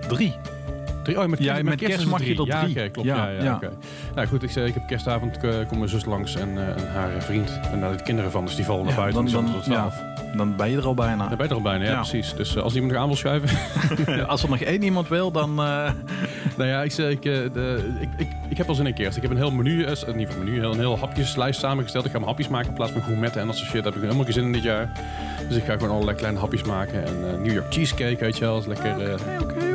Drie. 0.09 0.35
Drie, 1.03 1.21
oh, 1.21 1.27
met, 1.27 1.39
Ja, 1.39 1.45
kerst, 1.53 1.65
met 1.65 1.75
kerst 1.79 1.95
is 1.95 2.01
het 2.01 2.11
mag 2.11 2.25
je 2.25 2.35
Ja, 2.45 2.61
drie. 2.63 2.77
oké, 2.77 2.89
klopt. 2.89 3.09
Ja, 3.09 3.17
Ja, 3.17 3.29
ja, 3.31 3.43
ja. 3.43 3.55
oké. 3.55 3.71
Nou 4.15 4.27
goed, 4.29 4.43
ik, 4.43 4.51
zei, 4.51 4.67
ik 4.67 4.75
heb 4.75 4.87
kerstavond, 4.87 5.37
eh, 5.37 5.57
komt 5.57 5.77
mijn 5.79 5.89
zus 5.89 6.05
langs 6.05 6.37
en, 6.37 6.49
eh, 6.59 6.83
en 6.83 6.93
haar 6.93 7.11
vriend. 7.23 7.61
En 7.73 7.81
daar 7.81 7.97
de 7.97 8.03
kinderen 8.03 8.31
van, 8.31 8.45
dus 8.45 8.55
die 8.57 8.65
vallen 8.65 8.85
naar 8.85 8.95
Ja, 8.95 8.99
buiten. 9.01 9.25
dan, 9.25 9.37
om 9.39 9.45
dan, 9.47 9.55
tot 9.55 9.65
ja, 9.65 9.89
12. 9.89 10.03
Dan 10.37 10.57
ben 10.57 10.71
je 10.71 10.77
er 10.77 10.87
al 10.87 10.95
bijna. 10.95 11.29
Daar 11.29 11.37
ben 11.37 11.47
je 11.47 11.51
er 11.51 11.57
al 11.59 11.63
bijna, 11.63 11.85
ja, 11.85 11.91
Ja. 11.91 11.97
precies. 11.97 12.35
Dus 12.35 12.57
eh, 12.57 12.63
als 12.63 12.75
iemand 12.75 12.93
nog 12.93 13.01
aan 13.01 13.07
wil 13.09 13.17
schuiven. 13.17 13.49
Als 14.27 14.43
er 14.43 14.49
nog 14.51 14.61
één 14.61 14.83
iemand 14.83 15.09
wil, 15.09 15.31
dan... 15.31 15.51
eh, 15.51 15.57
nou 16.59 16.69
ja, 16.71 16.83
ik, 16.83 16.93
ik, 16.97 17.25
eh, 17.25 17.35
de, 17.53 17.97
ik, 18.01 18.09
ik, 18.17 18.29
ik 18.49 18.57
heb 18.57 18.69
al 18.69 18.75
zin 18.75 18.87
in 18.87 18.95
kerst. 18.95 19.17
Ik 19.17 19.23
heb 19.23 19.31
een 19.31 19.37
heel 19.37 19.51
menu, 19.51 19.85
eh, 19.85 19.95
s- 19.95 20.05
niet 20.15 20.29
van 20.29 20.45
menu, 20.45 20.63
een 20.65 20.79
heel 20.79 20.99
hapjeslijst 20.99 21.61
samengesteld. 21.61 22.05
Ik 22.05 22.11
ga 22.11 22.17
mijn 22.17 22.29
hapjes 22.31 22.49
maken 22.49 22.69
in 22.69 22.75
plaats 22.75 22.93
van 22.93 23.03
gourmetten 23.03 23.41
en 23.41 23.47
dat 23.47 23.57
soort 23.57 23.69
shit. 23.71 23.83
Daar 23.85 23.93
heb 23.93 23.95
ik 23.95 24.03
helemaal 24.03 24.25
geen 24.25 24.33
zin 24.33 24.45
in 24.45 24.53
dit 24.53 24.63
jaar. 24.63 24.93
Dus 25.49 25.57
ik 25.57 25.65
ga 25.65 25.73
gewoon 25.73 25.91
allerlei 25.91 26.17
kleine 26.17 26.39
hapjes 26.39 26.63
maken. 26.63 27.05
En 27.07 27.43
New 27.43 27.53
York 27.53 27.73
cheesecake, 27.73 28.17
weet 28.25 28.37
je 28.39 28.45
wel. 28.45 28.53
Dat 28.55 28.63
is 28.63 28.69
lekker 28.83 29.21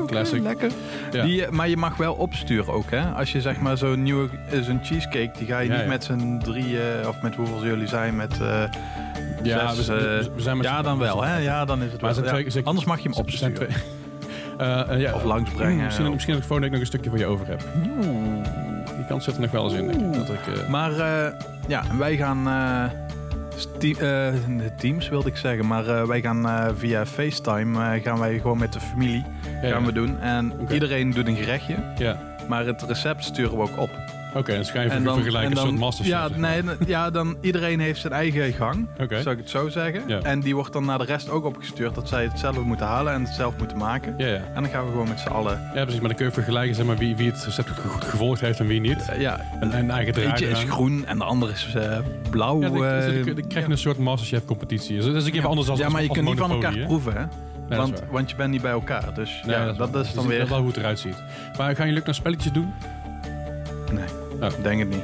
classic. 0.05 0.41
lekker. 0.43 0.71
Ja. 1.11 1.25
Die, 1.25 1.47
maar 1.51 1.69
je 1.69 1.77
mag 1.77 1.97
wel 1.97 2.13
opsturen 2.13 2.73
ook, 2.73 2.91
hè? 2.91 3.01
Als 3.11 3.31
je 3.31 3.41
zeg 3.41 3.59
maar 3.59 3.77
zo'n 3.77 4.03
nieuwe 4.03 4.29
zo'n 4.61 4.79
cheesecake, 4.83 5.31
die 5.37 5.47
ga 5.47 5.59
je 5.59 5.67
Ja, 5.67 5.73
niet 5.73 5.83
ja. 5.83 5.87
met 5.89 6.03
z'n 6.03 6.37
drieën, 6.43 7.07
of 7.07 7.21
met 7.21 7.35
hoeveel 7.35 7.65
jullie 7.65 7.87
zijn, 7.87 8.15
met... 8.15 8.39
Ja, 9.45 9.73
zes, 9.73 9.88
we, 9.88 9.93
eh, 9.93 9.99
we- 10.36 10.41
zijn 10.41 10.58
met 10.58 10.65
ja, 10.65 10.82
dan 10.82 10.97
wel, 10.99 11.23
hè? 11.23 11.38
Ja, 11.38 11.65
dan 11.65 11.82
is 11.84 11.91
het 11.91 12.01
Maar 12.01 12.15
wel. 12.15 12.23
er 12.34 12.53
ja. 12.53 12.62
Anders 12.63 12.86
mag 12.86 12.97
je 12.99 13.10
hem 13.10 13.17
opsturen. 13.17 13.53
twee- 13.53 13.67
Eh, 14.58 14.89
eh, 14.91 14.99
ja, 15.01 15.13
Of 15.13 15.23
langsbrengen. 15.23 15.84
Misschien, 15.84 16.06
of- 16.08 16.13
misschien 16.13 16.34
dat 16.34 16.41
ik 16.43 16.47
volgende 16.47 16.62
week 16.62 16.71
nog 16.71 16.79
een 16.79 16.86
stukje 16.99 17.10
voor 17.10 17.19
je 17.19 17.25
over 17.25 17.47
heb. 17.47 17.62
Die 18.95 19.06
kans 19.08 19.23
zit 19.23 19.36
er 19.36 19.41
nog 19.41 19.51
wel 19.51 19.63
eens 19.63 19.73
in, 19.73 19.88
denk 19.88 20.01
ik. 20.01 20.13
Dat 20.13 20.29
ik 20.29 20.58
eh, 20.58 20.69
Maar 20.69 20.91
eh, 20.91 21.34
ja, 21.67 21.84
wij 21.97 22.15
gaan... 22.17 22.47
eh, 22.47 22.84
eh, 24.27 24.34
teams 24.77 25.10
wilde 25.10 25.29
ik 25.29 25.38
zeggen, 25.38 25.67
maar 25.67 25.88
eh, 25.88 26.03
wij 26.06 26.21
gaan 26.21 26.47
eh, 26.47 26.65
via 26.77 27.06
FaceTime 27.06 27.84
eh, 27.95 28.03
gaan 28.03 28.19
wij 28.19 28.39
gewoon 28.39 28.58
met 28.58 28.73
de 28.73 28.79
familie 28.79 29.25
ja, 29.62 29.69
gaan 29.69 29.79
ja. 29.82 29.86
we 29.86 29.91
doen. 29.93 30.19
En 30.19 30.53
iedereen 30.69 31.12
doet 31.12 31.27
een 31.27 31.36
gerechtje, 31.36 31.75
Ja, 31.97 32.17
maar 32.47 32.65
het 32.65 32.82
recept 32.82 33.23
sturen 33.23 33.58
we 33.58 33.62
ook 33.62 33.77
op. 33.77 33.89
oké. 34.35 34.53
dan 34.55 34.65
ga 34.65 34.81
je 34.81 34.91
even 34.91 35.13
vergelijken 35.13 35.51
een 35.51 35.57
soort 35.57 35.77
masterchef. 35.79 36.13
ja, 36.13 36.29
nee, 36.35 36.61
ja, 36.85 37.09
dan 37.09 37.37
iedereen 37.41 37.79
heeft 37.79 37.99
zijn 38.01 38.13
eigen 38.13 38.53
gang, 38.53 38.87
Oké. 38.99 39.21
zou 39.21 39.35
ik 39.35 39.41
het 39.41 39.49
zo 39.49 39.69
zeggen. 39.69 40.01
Ja. 40.07 40.19
En 40.21 40.39
die 40.39 40.55
wordt 40.55 40.73
dan 40.73 40.85
naar 40.85 40.97
de 40.97 41.05
rest 41.05 41.29
ook 41.29 41.45
opgestuurd 41.45 41.95
dat 41.95 42.07
zij 42.07 42.23
het 42.23 42.39
zelf 42.39 42.57
moeten 42.63 42.85
halen 42.85 43.13
en 43.13 43.23
het 43.23 43.33
zelf 43.33 43.57
moeten 43.57 43.77
maken. 43.77 44.13
Ja, 44.17 44.27
ja. 44.27 44.33
En 44.53 44.61
dan 44.61 44.71
gaan 44.71 44.85
we 44.85 44.91
gewoon 44.91 45.07
met 45.07 45.19
z'n 45.19 45.27
allen. 45.27 45.59
ja, 45.73 45.81
precies. 45.81 45.99
Maar 45.99 46.07
dan 46.07 46.17
kun 46.17 46.25
je 46.25 46.31
vergelijken 46.31 46.75
zeg 46.75 46.85
maar, 46.85 46.97
wie, 46.97 47.15
wie 47.15 47.31
het 47.31 47.43
recept 47.45 47.69
goed 47.69 48.03
gevolgd 48.03 48.41
heeft 48.41 48.59
en 48.59 48.67
wie 48.67 48.79
niet. 48.81 49.09
eh, 49.09 49.21
ja, 49.21 49.39
En, 49.59 49.71
en 49.71 49.89
eigen 49.89 50.13
draai 50.13 50.27
eentje 50.27 50.47
is 50.49 50.63
groen 50.63 51.05
en 51.05 51.17
de 51.17 51.23
andere 51.23 51.51
is 51.51 51.73
eh, 51.75 51.97
blauw. 52.29 52.61
Ja, 52.61 52.69
dan, 52.69 52.77
dan, 52.77 52.87
eh, 52.87 53.25
dan 53.25 53.47
krijg 53.47 53.65
je 53.65 53.71
een 53.71 53.77
soort 53.77 53.97
masterchef 53.97 54.45
competitie. 54.45 54.95
Dus 54.95 55.05
dat 55.05 55.15
is 55.15 55.25
een 55.25 55.31
keer 55.31 55.47
anders 55.47 55.69
als 55.69 55.79
ja, 55.79 55.89
maar 55.89 56.01
je 56.01 56.09
kunt 56.09 56.25
niet 56.27 56.37
van 56.37 56.51
elkaar 56.51 56.77
proeven, 56.77 57.13
hè? 57.13 57.19
Nee, 57.69 57.79
dat 57.79 57.87
is 57.87 57.99
want, 57.99 58.11
want 58.11 58.29
je 58.29 58.35
bent 58.35 58.51
niet 58.51 58.61
bij 58.61 58.71
elkaar. 58.71 59.13
Dus 59.13 59.41
Nee, 59.45 59.55
ja, 59.55 59.71
dat, 59.73 59.95
is 59.95 60.09
Je 60.09 60.15
dan 60.15 60.23
ziet 60.23 60.31
weer... 60.33 60.47
wel 60.47 60.57
hoe 60.59 60.67
het 60.67 60.77
eruit 60.77 60.99
ziet. 60.99 61.23
Maar 61.57 61.75
gaan 61.75 61.85
jullie 61.85 62.01
ook 62.01 62.07
nog 62.07 62.15
spelletjes 62.15 62.51
doen? 62.51 62.73
Nee, 63.91 64.05
Oh. 64.45 64.63
denk 64.63 64.79
het 64.79 64.89
niet. 64.89 65.03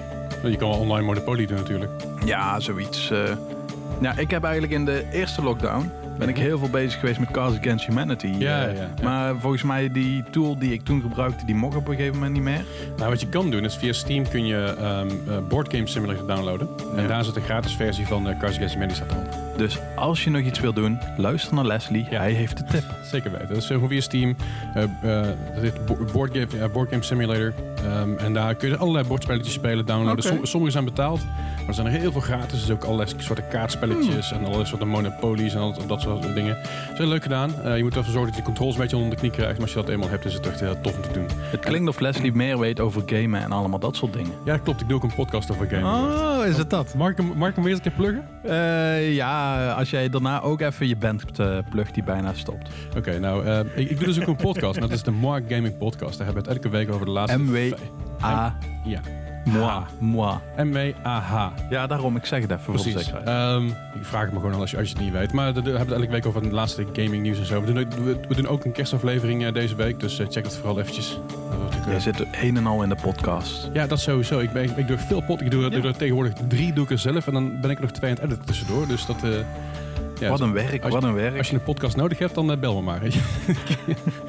Je 0.52 0.58
kan 0.58 0.70
wel 0.70 0.80
online 0.80 1.06
Monopoly 1.06 1.46
doen 1.46 1.58
natuurlijk. 1.58 1.92
Ja, 2.26 2.60
zoiets. 2.60 3.12
eh. 3.12 3.20
ja, 4.02 4.18
ik 4.18 4.32
heb 4.32 4.44
eigenlijk 4.44 4.74
in 4.74 4.86
de 4.86 5.04
eerste 5.12 5.44
lockdown 5.44 5.92
ben 6.18 6.30
ik 6.30 6.38
heel 6.38 6.60
veel 6.60 6.70
bezig 6.70 7.00
geweest 7.00 7.20
met 7.20 7.32
Cards 7.32 7.58
Against 7.58 7.86
Humanity. 7.86 8.28
Ja, 8.28 8.66
eh. 8.68 8.76
ja, 8.76 8.82
ja. 8.82 8.90
Maar 9.04 9.36
volgens 9.36 9.64
mij 9.64 9.92
die 9.92 10.24
tool 10.32 10.58
die 10.60 10.74
ik 10.74 10.84
toen 10.84 11.02
gebruikte, 11.02 11.46
die 11.46 11.56
mocht 11.56 11.76
op 11.76 11.88
een 11.88 11.96
gegeven 11.96 12.14
moment 12.16 12.34
niet 12.34 12.44
meer. 12.44 12.64
Nou, 12.98 13.10
wat 13.10 13.22
je 13.22 13.28
kan 13.28 13.50
doen 13.50 13.64
is 13.66 13.76
via 13.76 13.94
Steam 13.94 14.30
kun 14.30 14.46
je 14.46 14.76
ehm 14.80 15.08
eh, 15.30 15.38
Board 15.50 15.74
Game 15.74 15.88
Simulator 15.88 16.28
downloaden. 16.28 16.68
En 16.96 17.08
daar 17.08 17.24
zit 17.24 17.36
een 17.36 17.42
gratis 17.42 17.76
versie 17.76 18.08
van 18.08 18.28
uh, 18.30 18.40
Cards 18.40 18.56
Against 18.56 18.74
Humanity 18.74 18.96
staat 19.04 19.12
erop. 19.12 19.58
Dus 19.58 19.80
als 19.96 20.24
je 20.24 20.30
nog 20.30 20.42
iets 20.42 20.60
wil 20.60 20.74
doen, 20.74 21.00
luister 21.18 21.54
naar 21.54 21.66
Leslie. 21.66 22.08
Ja. 22.10 22.20
Hij 22.20 22.32
heeft 22.32 22.58
de 22.58 22.64
tip. 22.64 22.84
Zeker 23.12 23.32
weten. 23.32 23.48
Dat 23.48 23.58
is 23.58 23.66
gewoon 23.66 23.90
via 23.90 24.02
Steam. 24.02 24.36
Bo- 25.86 26.06
Board 26.14 26.38
Game, 26.38 26.70
Board 26.70 26.90
Game 26.90 27.04
Simulator. 27.04 27.54
Ehm, 27.86 28.18
en 28.18 28.34
daar 28.34 28.56
kun 28.56 28.70
je 28.70 28.78
allerlei 28.78 29.08
bordspelletjes 29.08 29.54
spelen, 29.54 29.86
downloaden. 29.86 30.24
Som- 30.24 30.46
sommige 30.46 30.72
zijn 30.72 30.86
betaald, 30.86 31.26
maar 31.26 31.68
er 31.68 31.74
zijn 31.74 31.88
er 31.88 31.94
heel 31.94 32.12
veel 32.12 32.22
gratis. 32.22 32.60
Dus 32.62 32.72
ook 32.72 32.84
allerlei 32.84 33.10
soorten 33.18 33.48
kaartspelletjes 33.48 34.32
en 34.32 34.40
allerlei 34.40 34.66
soorten 34.66 34.88
monopolies 34.88 35.54
en 35.54 35.60
al 35.60 35.74
dat, 35.74 35.88
dat 35.88 36.02
soort 36.02 36.36
dingen. 36.36 36.56
Dat 36.56 36.92
is 36.92 36.98
heel 36.98 37.08
leuk 37.08 37.24
gedaan. 37.24 37.62
Eh, 37.64 37.78
je 37.78 37.84
moet 37.84 37.96
ervoor 37.96 38.12
zorgen 38.14 38.26
dat 38.32 38.36
je 38.36 38.42
de 38.42 38.48
controls 38.48 38.74
een 38.76 38.82
beetje 38.82 38.96
onder 38.98 39.10
de 39.12 39.16
knie 39.16 39.32
krijgt. 39.32 39.54
Maar 39.54 39.62
als 39.62 39.72
je 39.74 39.76
dat 39.80 39.90
eenmaal 39.90 40.10
hebt, 40.10 40.26
is 40.26 40.34
het 40.34 40.48
echt 40.48 40.60
heel 40.60 40.82
tof 40.82 40.96
om 40.96 41.02
te 41.02 41.12
doen. 41.12 41.26
Het 41.42 41.60
klinkt 41.60 41.90
of 41.90 42.00
Leslie 42.00 42.34
meer 42.34 42.60
weet 42.60 42.80
over 42.80 43.02
gamen 43.06 43.42
en 43.42 43.52
allemaal 43.52 43.80
dat 43.80 43.96
soort 43.96 44.14
dingen. 44.14 44.32
Ja, 44.46 44.52
dat 44.52 44.62
klopt. 44.62 44.82
Ik 44.82 44.88
doe 44.88 44.98
ook 44.98 45.04
een 45.04 45.14
podcast 45.16 45.52
over 45.52 45.68
gaming. 45.70 45.88
Oh, 45.88 46.46
is 46.46 46.58
het 46.58 46.70
dat? 46.70 46.94
Mag 46.96 47.10
ik 47.10 47.18
hem, 47.18 47.42
hem 47.42 47.54
weer 47.56 47.66
eens 47.66 47.74
een 47.74 47.82
keer 47.82 47.92
pluggen? 47.92 48.24
Eh, 48.44 49.16
ja, 49.16 49.72
als 49.72 49.90
jij 49.90 50.10
daarna 50.10 50.42
ook 50.42 50.62
even 50.62 50.88
je 50.88 50.96
band 50.96 51.40
uh, 51.40 51.58
plugt 51.70 51.94
die 51.94 52.04
bijna 52.04 52.34
stopt. 52.34 52.70
Oké, 52.98 53.20
nou, 53.20 53.46
eh, 53.46 53.60
ik, 53.60 53.90
ik 53.90 53.98
doe 53.98 54.08
dus 54.08 54.22
ook 54.22 54.28
een 54.28 54.36
podcast. 54.36 54.80
Dat 54.80 54.92
is 54.92 55.04
de 55.04 55.12
Moi 55.12 55.44
Gaming 55.48 55.78
Podcast. 55.78 56.18
Daar 56.18 56.26
hebben 56.26 56.44
we 56.44 56.50
het 56.50 56.58
elke 56.64 56.78
week 56.78 56.92
over 56.94 57.06
de 57.06 57.12
laatste... 57.12 57.40
MW. 57.40 57.69
A. 58.24 58.58
Ja. 58.86 59.00
Moi. 59.46 59.82
Moi. 60.00 60.38
M-W-A-H. 60.58 61.48
Ja, 61.70 61.88
daarom. 61.88 62.16
Ik 62.16 62.26
zeg 62.26 62.42
het 62.42 62.52
even 62.52 62.64
voor 62.64 62.76
de 62.76 62.82
Precies. 62.82 63.04
zekerheid. 63.06 63.28
Ehm, 63.28 63.66
ik 64.00 64.06
vraag 64.06 64.22
het 64.24 64.32
me 64.34 64.40
gewoon 64.40 64.54
al 64.54 64.62
als 64.62 64.72
je, 64.72 64.78
als 64.78 64.88
je 64.90 64.94
het 64.96 65.04
niet 65.04 65.14
weet. 65.14 65.34
Maar 65.34 65.54
we 65.54 65.62
hebben 65.62 65.80
het 65.80 65.92
elke 65.92 66.12
week 66.12 66.26
over 66.26 66.42
de 66.42 66.50
laatste 66.52 66.86
gaming 66.94 67.22
nieuws 67.24 67.40
en 67.40 67.46
zo. 67.46 67.62
We 67.62 67.74
doen, 67.74 67.80
ook- 67.80 67.94
we, 67.94 68.20
we 68.28 68.36
doen 68.36 68.48
ook 68.48 68.66
een 68.66 68.72
kerstaflevering 68.72 69.46
eh, 69.46 69.54
deze 69.54 69.76
week. 69.76 70.00
Dus 70.00 70.20
eh, 70.20 70.26
check 70.30 70.44
het 70.44 70.56
vooral 70.56 70.80
eventjes. 70.80 71.20
Dat 71.50 71.58
wordt 71.60 71.76
ook, 71.78 71.86
eh, 71.86 71.94
Je 71.94 72.00
zit 72.00 72.26
een 72.42 72.58
en 72.58 72.68
al 72.68 72.84
in 72.84 72.90
de 72.90 72.98
podcast. 73.02 73.70
Ja, 73.74 73.88
dat 73.88 74.00
sowieso. 74.00 74.40
Ik, 74.40 74.52
ben, 74.52 74.78
ik 74.78 74.88
doe 74.88 74.98
veel 74.98 75.22
pot. 75.22 75.42
Ik 75.42 75.52
doe, 75.52 75.64
er- 75.66 75.72
Ja. 75.72 75.80
doe 75.80 75.88
er 75.92 75.98
tegenwoordig 75.98 76.34
drie 76.48 76.74
doe 76.74 76.84
ik 76.84 76.92
er 76.92 76.98
zelf. 77.00 77.28
En 77.28 77.34
dan 77.34 77.62
ben 77.62 77.70
ik 77.70 77.76
er 77.78 77.84
nog 77.84 77.92
twee 77.92 78.10
aan 78.10 78.16
het 78.16 78.26
editen 78.26 78.46
tussendoor. 78.46 78.88
Dus 78.88 79.06
dat... 79.06 79.24
eh, 79.24 79.30
ja, 80.20 80.30
wat 80.30 80.40
een 80.40 80.54
werk, 80.54 80.88
wat 80.88 81.04
een 81.04 81.14
werk. 81.14 81.38
Als 81.38 81.50
je 81.50 81.56
een 81.56 81.64
podcast 81.64 81.96
nodig 81.96 82.18
hebt, 82.18 82.36
dan 82.36 82.52
eh, 82.52 82.58
bel 82.58 82.76
me 82.76 82.82
maar. 82.82 83.04
ik, 83.06 83.16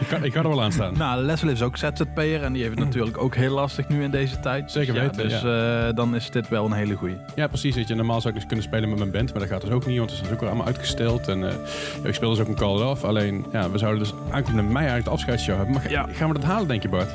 ga, 0.08 0.16
ik 0.16 0.32
ga 0.32 0.40
er 0.42 0.48
wel 0.48 0.62
aan 0.62 0.72
staan. 0.72 0.94
Nou, 0.98 1.22
Leslie 1.22 1.52
is 1.52 1.62
ook 1.62 1.76
ZZP'er 1.76 2.42
en 2.42 2.52
die 2.52 2.62
heeft 2.62 2.74
het 2.74 2.84
natuurlijk 2.84 3.18
ook 3.18 3.34
heel 3.34 3.54
lastig 3.54 3.88
nu 3.88 4.02
in 4.02 4.10
deze 4.10 4.40
tijd. 4.40 4.72
Zeker 4.72 4.94
Ja, 4.94 5.00
weten, 5.00 5.28
Dus 5.28 5.42
eh, 5.44 5.94
dan 5.94 6.14
is 6.14 6.30
dit 6.30 6.48
wel 6.48 6.64
een 6.64 6.72
hele 6.72 6.94
goeie. 6.94 7.16
Ja, 7.34 7.46
precies. 7.46 7.74
Weet 7.74 7.88
je. 7.88 7.94
Normaal 7.94 8.20
zou 8.20 8.28
ik 8.34 8.38
dus 8.40 8.48
kunnen 8.48 8.64
spelen 8.66 8.88
met 8.88 8.98
mijn 8.98 9.10
band, 9.10 9.30
maar 9.30 9.40
dat 9.40 9.50
gaat 9.50 9.60
dus 9.60 9.70
ook 9.70 9.86
niet, 9.86 9.98
want 9.98 10.10
het 10.10 10.18
is 10.20 10.24
dus 10.26 10.34
ook 10.34 10.40
weer 10.40 10.48
allemaal 10.48 10.66
uitgesteld. 10.66 11.28
En 11.28 11.48
eh, 11.48 11.54
ik 12.02 12.14
speel 12.14 12.30
dus 12.30 12.40
ook 12.40 12.48
een 12.48 12.54
Call 12.54 12.82
Off. 12.82 13.04
Alleen, 13.04 13.46
ja, 13.52 13.70
we 13.70 13.78
zouden 13.78 14.02
dus 14.02 14.12
aankomende 14.30 14.62
mei 14.62 14.74
eigenlijk 14.86 15.04
de 15.04 15.10
afscheidsshow 15.10 15.56
hebben. 15.56 15.74
Maar 15.74 15.82
ga- 15.82 16.06
gaan 16.12 16.28
we 16.28 16.34
dat 16.34 16.44
halen, 16.44 16.68
denk 16.68 16.82
je, 16.82 16.88
Bart? 16.88 17.10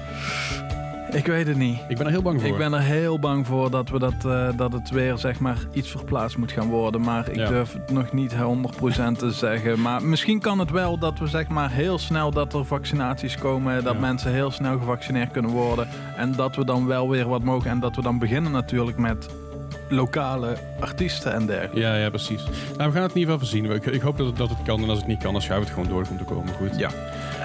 Ik 1.16 1.26
weet 1.26 1.48
het 1.48 1.58
niet. 1.58 1.80
Ik 1.88 1.98
ben 1.98 2.06
er 2.06 2.12
heel 2.12 2.22
bang 2.22 2.42
voor. 2.42 2.50
Ik 2.50 2.58
ben 2.58 2.74
er 2.74 2.82
heel 2.82 3.20
bang 3.20 3.46
voor 3.48 3.72
dat, 3.72 3.90
we 3.90 4.00
dat, 4.00 4.26
eh, 4.26 4.48
dat 4.58 4.74
het 4.74 4.90
weer 4.90 5.18
zeg 5.18 5.40
maar, 5.40 5.58
iets 5.74 5.90
verplaatst 5.90 6.38
moet 6.38 6.52
gaan 6.52 6.68
worden. 6.70 7.02
Maar 7.02 7.30
ik 7.30 7.36
Ja. 7.36 7.48
durf 7.48 7.74
het 7.74 7.92
nog 7.92 8.14
niet 8.14 8.34
100% 8.36 9.20
te 9.20 9.32
zeggen. 9.32 9.82
Maar 9.82 10.04
misschien 10.04 10.40
kan 10.40 10.60
het 10.60 10.72
wel 10.72 10.98
dat 10.98 11.20
we 11.20 11.28
zeg 11.28 11.48
maar, 11.48 11.72
heel 11.72 11.98
snel 11.98 12.32
dat 12.32 12.54
er 12.54 12.66
vaccinaties 12.66 13.38
komen. 13.38 13.84
Dat 13.84 13.94
Ja. 13.94 14.00
mensen 14.00 14.32
heel 14.32 14.52
snel 14.52 14.78
gevaccineerd 14.78 15.32
kunnen 15.32 15.52
worden. 15.52 15.88
En 16.18 16.32
dat 16.32 16.56
we 16.56 16.66
dan 16.66 16.86
wel 16.88 17.10
weer 17.10 17.28
wat 17.28 17.44
mogen. 17.44 17.70
En 17.70 17.80
dat 17.80 17.96
we 17.96 18.02
dan 18.02 18.20
beginnen 18.20 18.52
natuurlijk 18.52 18.98
met 18.98 19.28
lokale 19.90 20.56
artiesten 20.80 21.34
en 21.34 21.46
dergelijke. 21.46 21.80
Ja, 21.80 21.96
ja, 21.96 22.10
precies. 22.10 22.44
Nou, 22.78 22.90
we 22.90 22.96
gaan 22.96 23.04
het 23.04 23.14
in 23.16 23.20
ieder 23.20 23.34
geval 23.34 23.38
voorzien. 23.40 23.66
Ik, 23.72 23.86
ik 23.86 24.02
hoop 24.02 24.18
dat 24.18 24.28
het, 24.28 24.38
dat 24.38 24.50
het 24.50 24.58
kan. 24.66 24.82
En 24.84 24.90
als 24.90 24.98
het 24.98 25.08
niet 25.08 25.24
kan, 25.24 25.34
dan 25.34 25.42
schuiven 25.42 25.68
we 25.68 25.74
het 25.80 25.88
gewoon 25.90 25.98
door. 26.04 26.08
Komt 26.08 26.22
ook 26.30 26.38
allemaal 26.38 26.54
goed. 26.70 26.80
Ja. 26.80 26.90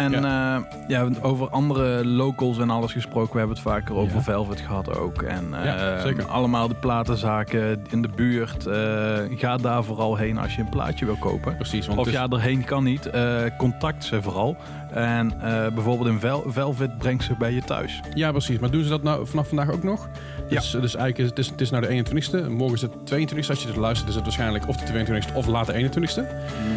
En 0.01 0.13
ja. 0.13 0.63
ja, 0.89 1.09
over 1.23 1.49
andere 1.49 2.07
locals 2.07 2.59
en 2.59 2.71
alles 2.71 2.93
gesproken. 2.93 3.33
We 3.33 3.39
hebben 3.39 3.57
het 3.57 3.67
vaker 3.67 3.95
over 3.95 4.17
Ja. 4.17 4.23
Velvet 4.23 4.61
gehad 4.61 4.97
ook. 4.99 5.23
En 5.23 5.49
Ja, 5.51 5.95
eh, 5.97 6.03
zeker. 6.03 6.25
allemaal 6.27 6.69
de 6.69 6.75
platenzaken 6.75 7.83
in 7.91 8.03
de 8.03 8.09
buurt. 8.17 8.67
eh, 8.67 9.39
ga 9.39 9.57
daar 9.57 9.85
vooral 9.85 10.17
heen 10.17 10.39
als 10.39 10.55
je 10.55 10.61
een 10.61 10.69
plaatje 10.69 11.05
wil 11.05 11.17
kopen. 11.17 11.57
Precies. 11.57 11.87
Want 11.87 11.99
Of 11.99 12.07
is- 12.07 12.13
ja, 12.13 12.27
erheen 12.31 12.65
kan 12.65 12.85
niet. 12.85 13.07
eh, 13.07 13.41
contact 13.59 14.05
ze 14.05 14.23
vooral. 14.23 14.57
En 14.93 15.33
eh, 15.41 15.67
bijvoorbeeld 15.75 16.09
in 16.09 16.19
Vel 16.21 16.45
Velvet 16.47 16.99
brengt 16.99 17.25
ze 17.25 17.35
bij 17.39 17.53
je 17.53 17.63
thuis. 17.63 18.01
ja, 18.15 18.31
precies. 18.31 18.59
Maar 18.59 18.71
doen 18.71 18.83
ze 18.83 18.89
dat 18.89 19.03
nou 19.03 19.27
vanaf 19.27 19.49
vandaag 19.49 19.71
ook 19.71 19.83
nog? 19.83 20.09
Dus, 20.49 20.71
dus 20.71 20.95
eigenlijk 20.97 21.19
is 21.19 21.27
het, 21.29 21.39
is, 21.39 21.47
het 21.47 21.61
is 21.61 21.71
nou 21.71 21.83
de 21.87 21.89
21ste. 21.89 22.49
Morgen 22.51 22.75
is 22.77 22.83
het 22.83 22.93
22ste. 23.07 23.49
Als 23.51 23.61
je 23.61 23.67
dit 23.67 23.77
luistert, 23.77 24.09
is 24.09 24.15
het 24.15 24.25
waarschijnlijk 24.25 24.69
of 24.69 24.77
de 24.77 24.87
22ste 24.87 25.35
of 25.35 25.47
later 25.47 25.75
21ste. 25.75 26.25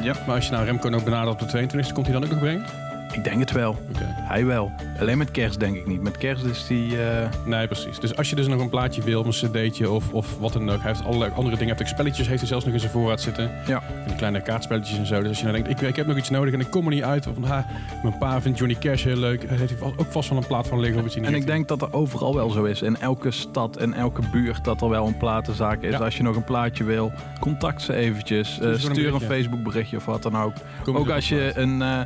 Ja. 0.04 0.14
Maar 0.26 0.36
als 0.36 0.46
je 0.46 0.52
nou 0.52 0.66
Remco 0.66 0.92
ook 0.92 1.04
benadert 1.04 1.42
op 1.42 1.50
de 1.50 1.58
22ste, 1.68 1.94
komt 1.94 2.06
hij 2.06 2.16
dan 2.16 2.24
ook 2.24 2.30
nog 2.30 2.40
brengen? 2.40 2.66
Ik 3.14 3.24
denk 3.24 3.40
het 3.40 3.52
wel. 3.52 3.76
Hij 4.12 4.46
wel. 4.46 4.72
Alleen 5.00 5.18
met 5.18 5.32
kerst 5.32 5.60
denk 5.60 5.76
ik 5.76 5.88
niet. 5.88 6.02
Met 6.02 6.18
kerst 6.18 6.44
is 6.46 6.68
die... 6.68 7.02
eh, 7.04 7.28
Nee, 7.46 7.68
precies. 7.68 8.00
Dus 8.00 8.16
als 8.18 8.30
je 8.30 8.36
dus 8.36 8.48
nog 8.48 8.62
een 8.62 8.70
plaatje 8.70 9.02
wil, 9.02 9.26
een 9.26 9.32
cd'tje 9.32 9.90
of, 9.90 10.12
of 10.14 10.38
wat 10.40 10.54
dan 10.54 10.70
ook. 10.72 10.82
Hij 10.82 10.92
heeft 10.92 11.04
allerlei 11.06 11.32
andere 11.32 11.50
dingen. 11.58 11.60
Hij 11.60 11.68
heeft 11.78 11.82
ook 11.82 11.88
spelletjes, 11.88 12.28
heeft 12.28 12.40
hij 12.40 12.48
zelfs 12.48 12.66
nog 12.66 12.74
in 12.74 12.80
zijn 12.80 12.92
voorraad 12.92 13.22
zitten. 13.22 13.52
Ja. 13.68 13.84
Die 14.06 14.16
kleine 14.16 14.42
kaartspelletjes 14.42 14.98
en 14.98 15.06
zo. 15.06 15.20
Dus 15.20 15.28
als 15.28 15.38
je 15.38 15.44
nou 15.46 15.56
denkt, 15.64 15.82
ik, 15.82 15.88
ik 15.88 15.96
heb 15.96 16.08
nog 16.08 16.18
iets 16.18 16.30
nodig 16.30 16.54
en 16.54 16.60
ik 16.60 16.70
kom 16.70 16.86
er 16.86 16.94
niet 16.94 17.04
uit. 17.04 17.28
Of 17.28 17.34
van, 17.34 17.44
ha, 17.44 17.66
mijn 18.04 18.18
pa 18.18 18.42
vindt 18.42 18.58
Johnny 18.58 18.78
Cash 18.80 19.04
heel 19.04 19.16
leuk. 19.18 19.48
Hij 19.50 19.58
heeft 19.58 19.82
ook 19.82 20.12
vast 20.12 20.28
van 20.28 20.38
een 20.38 20.48
plaat 20.48 20.68
van 20.68 20.80
niet 20.80 20.96
En 20.96 21.24
ik 21.24 21.26
heeft. 21.30 21.48
denk 21.48 21.68
dat 21.68 21.82
er 21.82 21.94
overal 21.94 22.36
wel 22.36 22.50
zo 22.50 22.64
is. 22.64 22.82
In 22.82 22.98
elke 23.00 23.32
stad 23.32 23.78
en 23.78 23.94
elke 23.94 24.22
buurt 24.32 24.64
dat 24.64 24.82
er 24.82 24.90
wel 24.90 25.08
een 25.08 25.18
platenzaak 25.18 25.82
is. 25.82 25.92
Ja. 25.92 25.98
Als 26.00 26.18
je 26.18 26.24
nog 26.24 26.36
een 26.36 26.44
plaatje 26.44 26.84
wil, 26.84 27.12
contact 27.40 27.82
ze 27.82 27.94
eventjes. 27.94 28.60
Eh, 28.60 28.74
Stuur 28.74 28.96
gewoon 29.06 29.22
een. 29.22 29.28
Facebook 29.28 29.64
berichtje 29.64 29.98
of 29.98 30.06
wat 30.06 30.24
dan 30.24 30.38
ook. 30.38 30.54
Ook 30.94 31.10
als 31.10 31.30
je 31.30 31.52
een, 31.56 31.82
eh, 31.82 32.00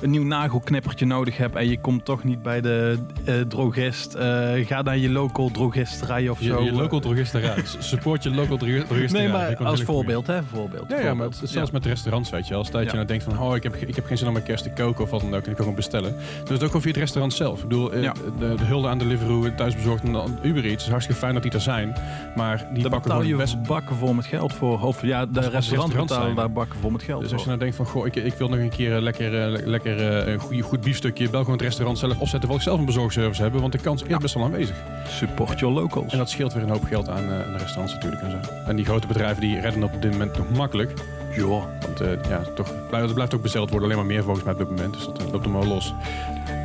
een 0.00 0.10
nieuw 0.10 0.24
nagelknippertje 0.24 1.06
nodig 1.06 1.36
hebt 1.36 1.54
en 1.56 1.68
je 1.68 1.80
komt 1.80 2.04
toch 2.04 2.24
niet 2.24 2.42
bij 2.42 2.60
de 2.60 2.98
eh, 3.24 3.34
drogist. 3.40 4.14
eh, 4.14 4.52
ga 4.66 4.82
naar 4.82 4.98
je 4.98 5.10
local 5.10 5.50
drogisterij 5.50 6.28
of 6.28 6.40
Je, 6.40 6.44
zo. 6.46 6.62
je 6.62 6.72
local 6.72 7.00
drogisterij. 7.00 7.62
Support 7.78 8.22
je 8.22 8.30
local 8.30 8.56
drogi- 8.56 8.84
drogisterij. 8.88 9.22
Nee, 9.26 9.32
maar 9.32 9.56
als 9.56 9.82
voorbeeld, 9.82 10.26
hè? 10.26 10.42
Voorbeeld. 10.42 10.84
Ja, 10.88 11.00
ja, 11.00 11.14
maar 11.14 11.26
het 11.26 11.40
zelfs 11.44 11.70
met 11.70 11.86
restaurants, 11.86 12.30
weet 12.30 12.46
je 12.48 12.54
wel. 12.54 12.64
Stel 12.64 12.80
dat 12.80 12.88
je 12.90 12.94
nou 12.96 13.08
denkt 13.08 13.24
van, 13.24 13.38
oh, 13.40 13.56
ik 13.56 13.62
heb, 13.62 13.74
ik 13.76 13.94
heb 13.96 14.06
geen 14.06 14.18
zin 14.18 14.26
om 14.26 14.32
mijn 14.32 14.44
kerst 14.44 14.62
te 14.64 14.70
koken 14.70 15.04
of 15.04 15.10
wat 15.10 15.20
dan 15.20 15.28
ook. 15.34 15.34
En 15.34 15.38
ik 15.40 15.44
kan 15.44 15.56
gewoon 15.56 15.74
bestellen. 15.74 16.14
Dus 16.44 16.58
ook 16.60 16.66
gewoon 16.66 16.80
via 16.82 16.90
het 16.90 17.00
restaurant 17.00 17.32
zelf. 17.34 17.56
Ik 17.62 17.68
bedoel, 17.68 17.92
eh, 17.92 18.02
Ja. 18.02 18.12
de, 18.38 18.54
de 18.54 18.64
hulde 18.64 18.88
aan 18.88 18.98
Deliveroo, 18.98 19.54
thuisbezorgd 19.54 20.02
en 20.04 20.38
Uber 20.42 20.62
Eats. 20.64 20.72
Het 20.72 20.80
is 20.82 20.88
hartstikke 20.88 21.20
fijn 21.20 21.34
dat 21.34 21.42
die 21.42 21.52
er 21.52 21.60
zijn. 21.60 21.94
Maar 22.36 22.66
die 22.74 22.88
Daar 22.88 23.00
gewoon 23.02 23.26
je 23.26 23.36
best... 23.36 23.62
bakken 23.62 23.96
vol 23.96 24.12
met 24.12 24.26
geld 24.26 24.52
voor. 24.52 24.80
Of 24.80 25.02
ja, 25.02 25.26
de 25.26 25.40
als 25.44 25.48
restaurant 25.48 25.94
betalen 25.96 26.34
daar 26.34 26.50
bakken 26.52 26.78
vol 26.80 26.90
met 26.90 27.02
geld 27.02 27.20
Dus 27.22 27.32
als 27.32 27.42
je 27.42 27.48
voor. 27.48 27.56
nou 27.58 27.58
denkt 27.70 27.76
van, 27.76 27.86
goh, 27.86 28.06
ik, 28.06 28.14
ik 28.16 28.34
wil 28.34 28.48
nog 28.48 28.58
een 28.58 28.68
keer 28.70 28.96
eh, 28.96 29.02
lekker, 29.02 29.42
eh, 29.42 29.50
le- 29.50 29.66
lekker 29.84 30.22
eh, 30.26 30.32
een 30.32 30.38
goede, 30.38 30.62
goed 30.62 30.80
biefstukje. 30.80 31.30
Bel 31.30 31.40
gewoon 31.40 31.56
het 31.56 31.64
restaurant 31.66 31.98
zelf 31.98 32.18
opzetten. 32.18 32.48
Wil 32.48 32.56
ik 32.58 32.62
zelf 32.64 32.78
een 32.78 32.84
bezorgservice 32.84 33.42
hebben. 33.42 33.60
Want 33.60 33.72
de 33.72 33.78
kans 33.78 34.02
is 34.02 34.16
best 34.16 34.34
wel 34.34 34.44
aanwezig. 34.44 34.76
Support 35.08 35.58
your 35.58 35.74
locals. 35.74 36.12
En 36.12 36.18
dat 36.18 36.30
scheelt 36.30 36.52
weer 36.52 36.62
een 36.62 36.68
hoop 36.70 36.84
geld 36.84 37.08
aan, 37.08 37.24
eh, 37.24 37.46
aan 37.46 37.52
de 37.52 37.58
restaurants 37.58 37.94
natuurlijk 37.94 38.22
en 38.22 38.30
zo. 38.30 38.36
En 38.66 38.76
die 38.76 38.84
grote 38.84 39.06
bedrijven 39.06 39.40
die 39.40 39.60
redden 39.60 39.82
op 39.82 40.02
dit 40.02 40.10
moment 40.10 40.36
nog 40.38 40.50
makkelijk. 40.50 40.92
Ja. 41.36 41.44
Want 41.44 42.00
eh, 42.00 42.08
ja, 42.28 42.42
toch, 42.54 42.72
blijft- 42.88 43.08
er 43.08 43.14
blijft 43.14 43.34
ook 43.34 43.42
besteld 43.42 43.70
worden. 43.70 43.88
Alleen 43.88 44.00
maar 44.04 44.12
meer 44.14 44.22
volgens 44.22 44.44
mij 44.44 44.52
op 44.52 44.58
dit 44.58 44.68
moment. 44.70 44.94
Dus 44.94 45.04
dat 45.04 45.30
loopt 45.32 45.44
hem 45.44 45.52
wel 45.52 45.66
los. 45.66 45.94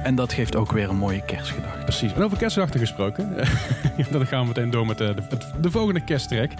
En 0.03 0.15
dat 0.15 0.33
geeft 0.33 0.55
ook 0.55 0.71
weer 0.71 0.89
een 0.89 0.95
mooie 0.97 1.21
kerstgedachte. 1.25 1.83
Precies. 1.83 2.13
En 2.13 2.23
over 2.23 2.37
kerstgedachten 2.37 2.79
gesproken. 2.79 3.33
dan 4.11 4.25
gaan 4.27 4.41
we 4.41 4.47
meteen 4.47 4.69
door 4.69 4.85
met 4.85 4.97
de, 4.97 5.13
het- 5.29 5.51
de 5.61 5.71
volgende 5.71 6.03
kersttrack. 6.03 6.51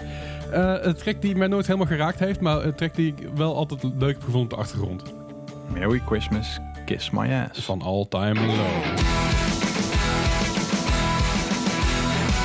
Eh 0.52 0.74
een 0.80 0.94
track 0.94 1.22
die 1.22 1.36
mij 1.36 1.46
nooit 1.48 1.66
helemaal 1.66 1.86
geraakt 1.88 2.18
heeft. 2.18 2.40
Maar 2.40 2.64
een 2.64 2.74
track 2.74 2.94
die 2.94 3.06
ik 3.16 3.28
wel 3.34 3.56
altijd 3.56 3.82
leuk 3.82 4.12
heb 4.14 4.22
gevonden 4.22 4.42
op 4.42 4.50
de 4.50 4.56
achtergrond. 4.56 5.02
Merry 5.70 6.00
Christmas, 6.00 6.58
kiss 6.86 7.12
my 7.12 7.28
ass. 7.28 7.58
Van 7.60 7.80
All 7.82 8.04
Time 8.04 8.36
Low. 8.36 8.46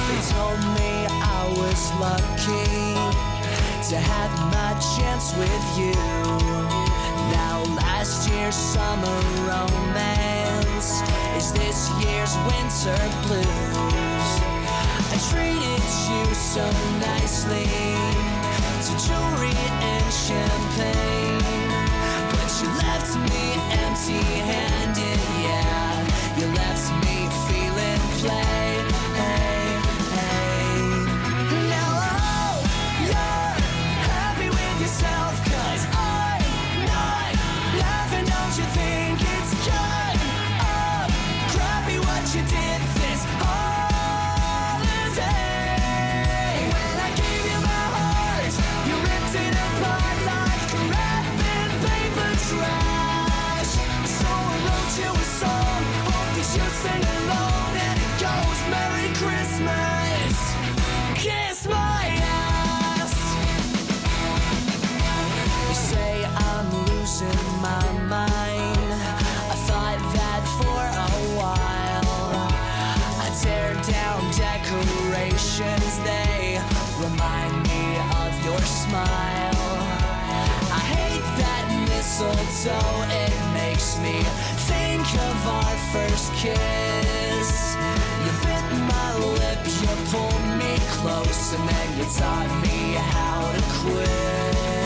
They 0.08 0.22
told 0.32 0.60
me 0.78 0.92
I 1.10 1.54
was 1.58 1.82
lucky 2.00 2.96
to 3.90 3.98
have 3.98 4.34
my 4.54 4.72
chance 4.96 5.36
with 5.36 5.66
you. 5.78 5.94
Now 7.34 7.64
last 7.76 8.30
year's 8.30 8.56
summer 8.56 9.20
romance 9.50 11.02
is 11.36 11.52
this 11.54 11.90
year's 12.06 12.36
winter 12.46 13.02
blues. 13.26 14.30
I 15.12 15.18
treated 15.32 15.86
you 16.10 16.24
so 16.34 16.66
nicely 17.02 17.68
to 18.86 18.94
jewelry 19.06 19.56
and 19.82 20.06
champagne, 20.14 21.75
but 22.56 22.64
you 22.64 22.70
left 22.78 23.16
me 23.16 23.54
empty-handed. 23.84 25.20
Yeah, 25.44 26.40
you 26.40 26.48
left 26.54 26.92
me 27.06 27.28
feeling 27.48 28.00
play. 28.20 28.75
mistletoe, 82.16 83.04
it 83.10 83.34
makes 83.54 83.98
me 84.00 84.22
think 84.70 85.02
of 85.02 85.48
our 85.48 85.78
first 85.92 86.32
kiss. 86.34 87.76
You 88.24 88.32
bit 88.42 88.66
my 88.88 89.16
lip, 89.18 89.60
you 89.66 89.88
pulled 90.12 90.48
me 90.58 90.78
close, 90.92 91.54
and 91.54 91.68
then 91.68 91.98
you 91.98 92.06
taught 92.06 92.62
me 92.64 92.94
how 92.94 93.52
to 93.52 93.62
quit. 93.82 94.85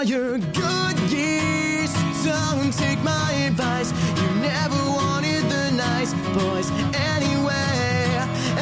all 0.00 0.06
your 0.06 0.38
good 0.38 0.98
years. 1.10 1.92
Don't 2.24 2.72
take 2.72 3.02
my 3.02 3.32
advice. 3.46 3.92
You 4.16 4.28
never 4.40 4.80
wanted 4.88 5.42
the 5.50 5.72
nice 5.72 6.14
boys 6.32 6.70
anyway. 7.12 8.06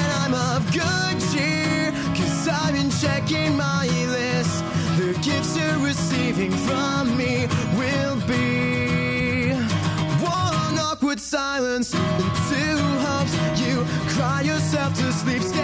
And 0.00 0.10
I'm 0.20 0.34
of 0.34 0.66
good 0.72 1.16
cheer, 1.30 1.92
cause 2.16 2.48
I've 2.48 2.74
been 2.74 2.90
checking 2.90 3.56
my 3.56 3.86
list. 4.16 4.64
The 4.98 5.12
gifts 5.22 5.56
you're 5.56 5.78
receiving 5.78 6.50
from 6.50 7.16
me 7.16 7.46
will 7.78 8.16
be 8.26 9.52
one 10.20 10.76
awkward 10.88 11.20
silence 11.20 11.94
and 11.94 12.30
two 12.50 12.78
hopes. 13.06 13.34
You 13.60 13.86
cry 14.08 14.40
yourself 14.42 14.92
to 14.94 15.12
sleep. 15.12 15.57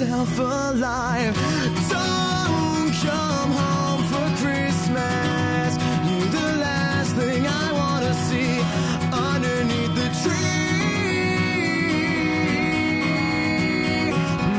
yourself 0.00 0.38
alive. 0.40 1.36
Don't 1.88 2.92
come 2.94 3.52
home 3.52 4.02
for 4.10 4.28
Christmas. 4.42 5.78
You're 6.08 6.30
the 6.32 6.50
last 6.58 7.14
thing 7.14 7.46
I 7.46 7.72
wanna 7.72 8.14
see 8.26 8.60
underneath 9.12 9.94
the 9.94 10.08
tree. 10.22 10.64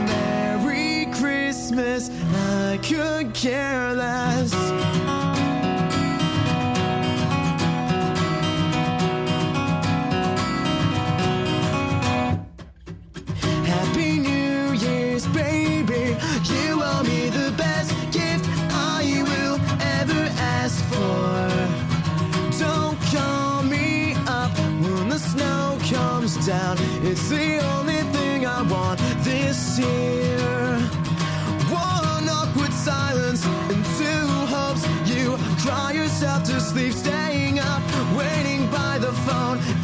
Merry 0.05 1.07
Christmas, 1.19 2.09
I 2.33 2.79
could 2.81 3.33
care 3.33 3.93
less. 3.93 4.64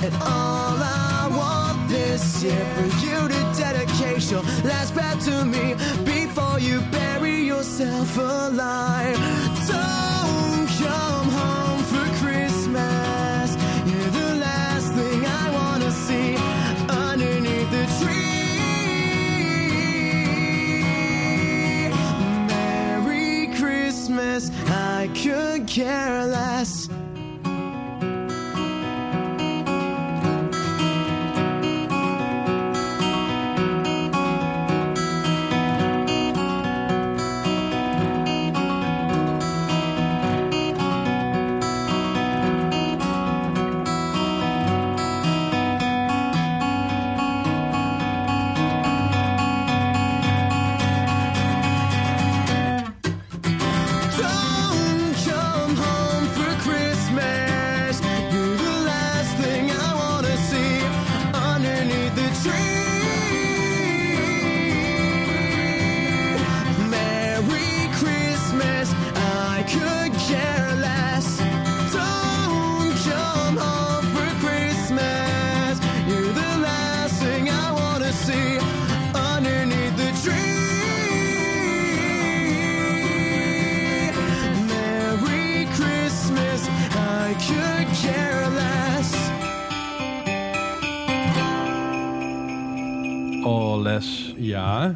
And 0.04 0.16
all 0.16 0.78
I 0.82 1.28
want 1.30 1.88
this 1.88 2.44
year 2.44 2.66
for 2.76 2.88
you 3.06 3.28
to 3.28 3.40
dedicate 3.56 4.32
your 4.32 4.42
last 4.64 4.96
breath 4.96 5.24
to 5.26 5.46
me 5.46 5.76
before 6.04 6.60
you 6.60 6.82
bury 6.90 7.42
yourself 7.42 8.18
alive. 8.18 9.21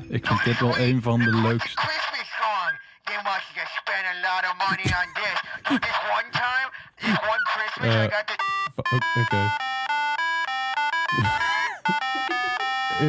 Ik 0.09 0.25
vind 0.25 0.43
dit 0.43 0.59
wel 0.59 0.77
een 0.77 1.01
van 1.01 1.19
de 1.19 1.35
leukste. 1.35 1.84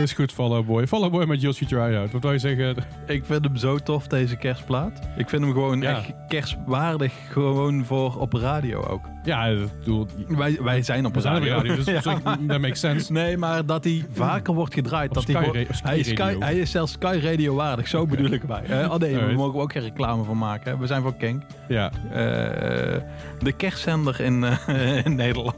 Is 0.02 0.12
goed, 0.12 0.32
Follow 0.32 0.66
Boy. 0.66 0.86
Follow 0.86 1.10
Boy 1.10 1.24
met 1.24 1.40
You'll 1.40 1.54
Shoot 1.54 1.68
Your 1.70 1.88
Eye 1.88 1.98
Out. 1.98 2.12
Wat 2.12 2.22
wil 2.22 2.32
je 2.32 2.38
zeggen? 2.38 2.76
Ik 3.06 3.24
vind 3.24 3.44
hem 3.44 3.56
zo 3.56 3.78
tof, 3.78 4.06
deze 4.06 4.36
kerstplaat. 4.36 4.92
Ik 5.16 5.28
vind 5.28 5.42
hem 5.42 5.52
gewoon 5.52 5.80
Ja. 5.80 5.96
echt 5.96 6.12
kerstwaardig. 6.28 7.12
Gewoon 7.30 7.84
voor 7.84 8.16
op 8.18 8.32
radio 8.32 8.82
ook. 8.82 9.00
Ja, 9.24 9.54
bedoel, 9.78 10.06
Wij, 10.28 10.58
wij 10.62 10.82
zijn 10.82 11.06
op 11.06 11.14
we 11.14 11.20
zijn 11.20 11.36
op 11.36 11.42
de 11.42 11.48
radio. 11.48 11.74
dus 11.74 11.84
Ja. 11.94 11.96
op 11.96 12.02
zich, 12.02 12.22
that 12.22 12.60
makes 12.60 12.80
sense. 12.80 13.12
Nee, 13.12 13.36
maar 13.36 13.66
dat 13.66 13.84
hij 13.84 14.04
vaker 14.12 14.54
wordt 14.54 14.74
gedraaid. 14.74 15.08
Op 15.08 15.14
dat 15.14 15.26
hij, 15.26 15.34
gewoon- 15.44 15.66
hij, 15.82 15.98
is 15.98 16.08
Sky, 16.08 16.36
hij 16.38 16.54
is 16.58 16.70
zelfs 16.70 16.92
Sky 16.92 17.18
Radio 17.22 17.54
waardig. 17.54 17.88
Zo 17.88 18.06
bedoel 18.06 18.30
ik 18.30 18.40
erbij. 18.40 18.62
Eh, 18.62 18.90
oh 18.92 18.98
nee, 18.98 19.16
we 19.16 19.32
mogen 19.32 19.60
ook 19.60 19.72
geen 19.72 19.82
reclame 19.82 20.24
van 20.24 20.38
maken. 20.38 20.70
hè. 20.72 20.78
We 20.78 20.86
zijn 20.86 21.02
van 21.02 21.16
Kenk. 21.16 21.42
Ja, 21.68 21.90
Eh, 22.10 23.02
de 23.38 23.52
kerstzender 23.56 24.20
in, 24.20 24.44
eh, 24.44 25.04
in 25.06 25.14
Nederland. 25.14 25.56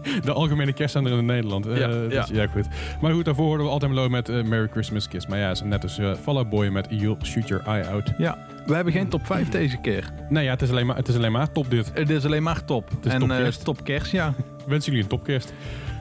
de 0.24 0.32
algemene 0.32 0.72
kerstzender 0.72 1.18
in 1.18 1.24
Nederland. 1.26 1.66
Eh, 1.66 1.76
Ja, 1.78 1.86
dus, 2.08 2.28
ja. 2.28 2.46
goed. 2.46 2.66
Maar 3.00 3.12
goed, 3.12 3.24
daarvoor 3.24 3.44
hoorden 3.46 3.66
we 3.66 3.72
altijd 3.72 3.92
Mellow 3.92 4.10
met 4.10 4.28
eh, 4.28 4.42
Merry 4.42 4.68
Christmas 4.70 5.08
Kiss. 5.08 5.26
Maar 5.26 5.38
ja, 5.38 5.54
ze 5.54 5.64
net 5.64 5.80
dus 5.82 5.98
uh, 5.98 6.14
Follow 6.22 6.48
Boy 6.48 6.66
met 6.68 6.86
You'll 6.90 7.16
Shoot 7.22 7.48
Your 7.48 7.64
Eye 7.66 7.86
Out. 7.86 8.12
Ja, 8.18 8.38
we 8.66 8.74
hebben 8.74 8.92
geen 8.92 9.08
top 9.08 9.26
5 9.26 9.48
deze 9.48 9.76
keer. 9.80 10.10
Nee, 10.28 10.44
ja, 10.44 10.50
het 10.50 10.62
is 10.62 10.70
alleen 10.70 10.86
maar, 10.86 10.96
het 10.96 11.08
is 11.08 11.16
alleen 11.16 11.32
maar 11.32 11.52
top 11.52 11.70
dit. 11.70 11.90
Het 11.94 12.10
is 12.10 12.24
alleen 12.24 12.42
maar 12.42 12.64
top. 12.64 12.90
is 13.04 13.12
en 13.12 13.20
top 13.20 13.30
eh, 13.30 13.36
kerst. 13.36 13.64
top 13.64 13.84
kerst, 13.84 14.12
ja. 14.12 14.34
Wensen 14.66 14.92
jullie 14.92 15.02
een 15.02 15.08
topkerst. 15.16 15.52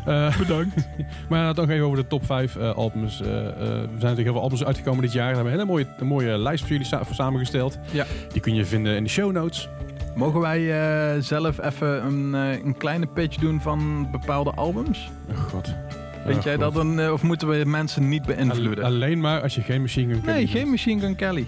Eh, 0.06 0.38
Bedankt. 0.38 0.88
maar 1.30 1.54
dan 1.54 1.66
nog 1.66 1.74
even 1.76 1.86
over 1.86 1.98
de 1.98 2.08
top 2.08 2.26
5 2.26 2.56
eh, 2.56 2.72
albums. 2.74 3.22
Eh, 3.22 3.28
eh, 3.28 3.48
er 3.48 3.48
zijn 3.58 3.90
natuurlijk 3.92 4.18
heel 4.18 4.32
veel 4.34 4.42
albums 4.42 4.64
uitgekomen 4.64 5.02
dit 5.02 5.14
jaar. 5.14 5.34
Daar 5.34 5.36
hebben 5.36 5.54
we 5.54 5.60
een 5.62 5.68
hele 5.68 5.72
mooie, 5.86 5.96
een 6.00 6.08
mooie 6.08 6.38
lijst 6.38 6.62
voor 6.64 6.72
jullie 6.72 6.86
sa- 6.86 7.04
voor 7.04 7.16
samengesteld. 7.16 7.78
Ja. 7.92 8.06
Die 8.32 8.42
kun 8.42 8.56
je 8.56 8.66
vinden 8.66 8.96
in 8.96 9.04
de 9.04 9.10
show 9.10 9.32
notes. 9.32 9.70
Mogen 10.16 10.40
wij 10.40 10.82
eh, 11.16 11.22
zelf 11.22 11.62
even 11.62 12.06
een, 12.06 12.36
eh, 12.36 12.64
een 12.66 12.78
kleine 12.78 13.06
pitch 13.06 13.36
doen 13.38 13.62
van 13.62 14.08
bepaalde 14.12 14.52
albums? 14.52 15.10
Oh 15.32 15.38
god. 15.38 15.74
Weet 16.26 16.38
Oh, 16.38 16.44
jij 16.44 16.54
god. 16.54 16.62
dat 16.64 16.74
dan, 16.74 17.00
eh, 17.00 17.12
of 17.12 17.24
moeten 17.24 17.48
we 17.48 17.64
mensen 17.66 18.10
niet 18.10 18.26
beïnvloeden? 18.26 18.84
Alleen 18.84 19.20
maar 19.20 19.42
als 19.42 19.56
je 19.56 19.62
geen 19.62 19.82
Machine 19.82 20.14
Gun 20.14 20.22
Kelly 20.22 20.36
nee, 20.38 20.48
geen 20.48 20.70
Machine 20.70 21.02
Gun 21.02 21.16
Kelly. 21.16 21.48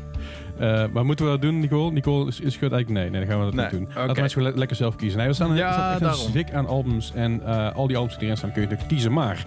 Eh, 0.59 0.83
maar 0.93 1.05
moeten 1.05 1.25
we 1.25 1.31
dat 1.31 1.41
doen, 1.41 1.59
Nicole? 1.59 1.91
Nicole 1.91 2.27
is, 2.27 2.39
is 2.39 2.57
eigenlijk 2.59 2.89
nee. 2.89 3.09
Nee, 3.09 3.19
dan 3.19 3.29
gaan 3.29 3.39
we 3.39 3.45
dat 3.45 3.53
Nee, 3.53 3.63
niet 3.63 3.71
doen. 3.73 3.83
oké. 4.03 4.05
Laten 4.07 4.29
gewoon 4.29 4.51
le- 4.51 4.57
lekker 4.57 4.75
zelf 4.77 4.95
kiezen. 4.95 5.17
Nee, 5.19 5.27
we 5.27 5.33
staan, 5.33 5.55
Ja, 5.55 6.01
een 6.01 6.13
zwik 6.13 6.53
aan 6.53 6.67
albums. 6.67 7.11
En 7.15 7.43
al 7.73 7.87
die 7.87 7.95
albums 7.97 8.15
die 8.17 8.23
erin 8.23 8.37
staan 8.37 8.51
kun 8.51 8.61
je 8.61 8.67
natuurlijk 8.67 8.93
kiezen. 8.93 9.13
Maar 9.13 9.45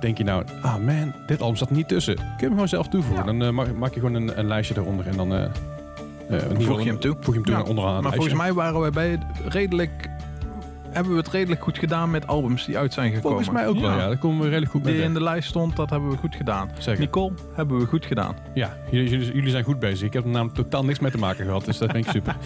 denk 0.00 0.18
je 0.18 0.24
nou, 0.24 0.44
ah 0.62 0.76
man, 0.76 1.12
dit 1.26 1.40
album 1.40 1.56
zat 1.56 1.70
niet 1.70 1.88
tussen. 1.88 2.14
Kun 2.14 2.24
je 2.38 2.42
hem 2.44 2.52
gewoon 2.52 2.68
zelf 2.68 2.88
toevoegen. 2.88 3.38
Dan 3.38 3.54
maak, 3.54 3.72
maak 3.76 3.94
je 3.94 4.00
gewoon 4.00 4.14
een, 4.14 4.38
een 4.38 4.46
lijstje 4.46 4.74
eronder. 4.76 5.06
En 5.06 5.16
dan 5.16 5.32
eh, 6.28 6.38
geval 6.56 6.78
je 6.78 6.86
hem 6.86 7.00
toe. 7.00 7.16
Voeg 7.20 7.34
je 7.34 7.40
hem 7.40 7.44
toe 7.44 7.54
Ja, 7.54 7.62
onderaan 7.62 7.92
Maar 7.92 8.02
lijstje. 8.02 8.16
volgens 8.20 8.38
mij 8.40 8.52
waren 8.52 8.80
we 8.82 8.90
bij 8.90 9.10
het 9.10 9.22
redelijk... 9.52 10.10
Hebben 10.90 11.12
we 11.12 11.18
het 11.18 11.28
redelijk 11.28 11.62
goed 11.62 11.78
gedaan 11.78 12.10
met 12.10 12.26
albums 12.26 12.64
die 12.66 12.78
uit 12.78 12.92
zijn 12.92 13.06
gekomen. 13.12 13.28
Volgens 13.28 13.50
mij 13.50 13.68
ook 13.68 13.78
wel, 13.80 13.90
ja. 13.90 13.96
Daar 13.96 14.16
komen 14.18 14.38
we 14.42 14.44
redelijk 14.48 14.70
goed 14.70 14.84
mee 14.84 14.94
Die 14.94 15.02
in 15.02 15.14
de 15.14 15.22
lijst 15.22 15.48
stond, 15.48 15.76
dat 15.76 15.90
hebben 15.90 16.10
we 16.10 16.16
goed 16.16 16.34
gedaan. 16.34 16.70
Zeker. 16.78 17.00
Nicole, 17.00 17.32
hebben 17.54 17.78
we 17.78 17.86
goed 17.86 18.06
gedaan. 18.06 18.34
Ja, 18.54 18.76
jullie, 18.90 19.50
zijn 19.50 19.64
goed 19.64 19.78
bezig. 19.78 20.06
Ik 20.06 20.12
heb 20.12 20.24
er 20.24 20.30
namelijk 20.30 20.54
totaal 20.56 20.84
niks 20.84 20.98
mee 20.98 21.10
te 21.10 21.18
maken 21.18 21.44
gehad. 21.44 21.64
Dus 21.64 21.78
dat 21.78 21.90
vind 21.90 22.04
ik 22.06 22.10
super. 22.16 22.36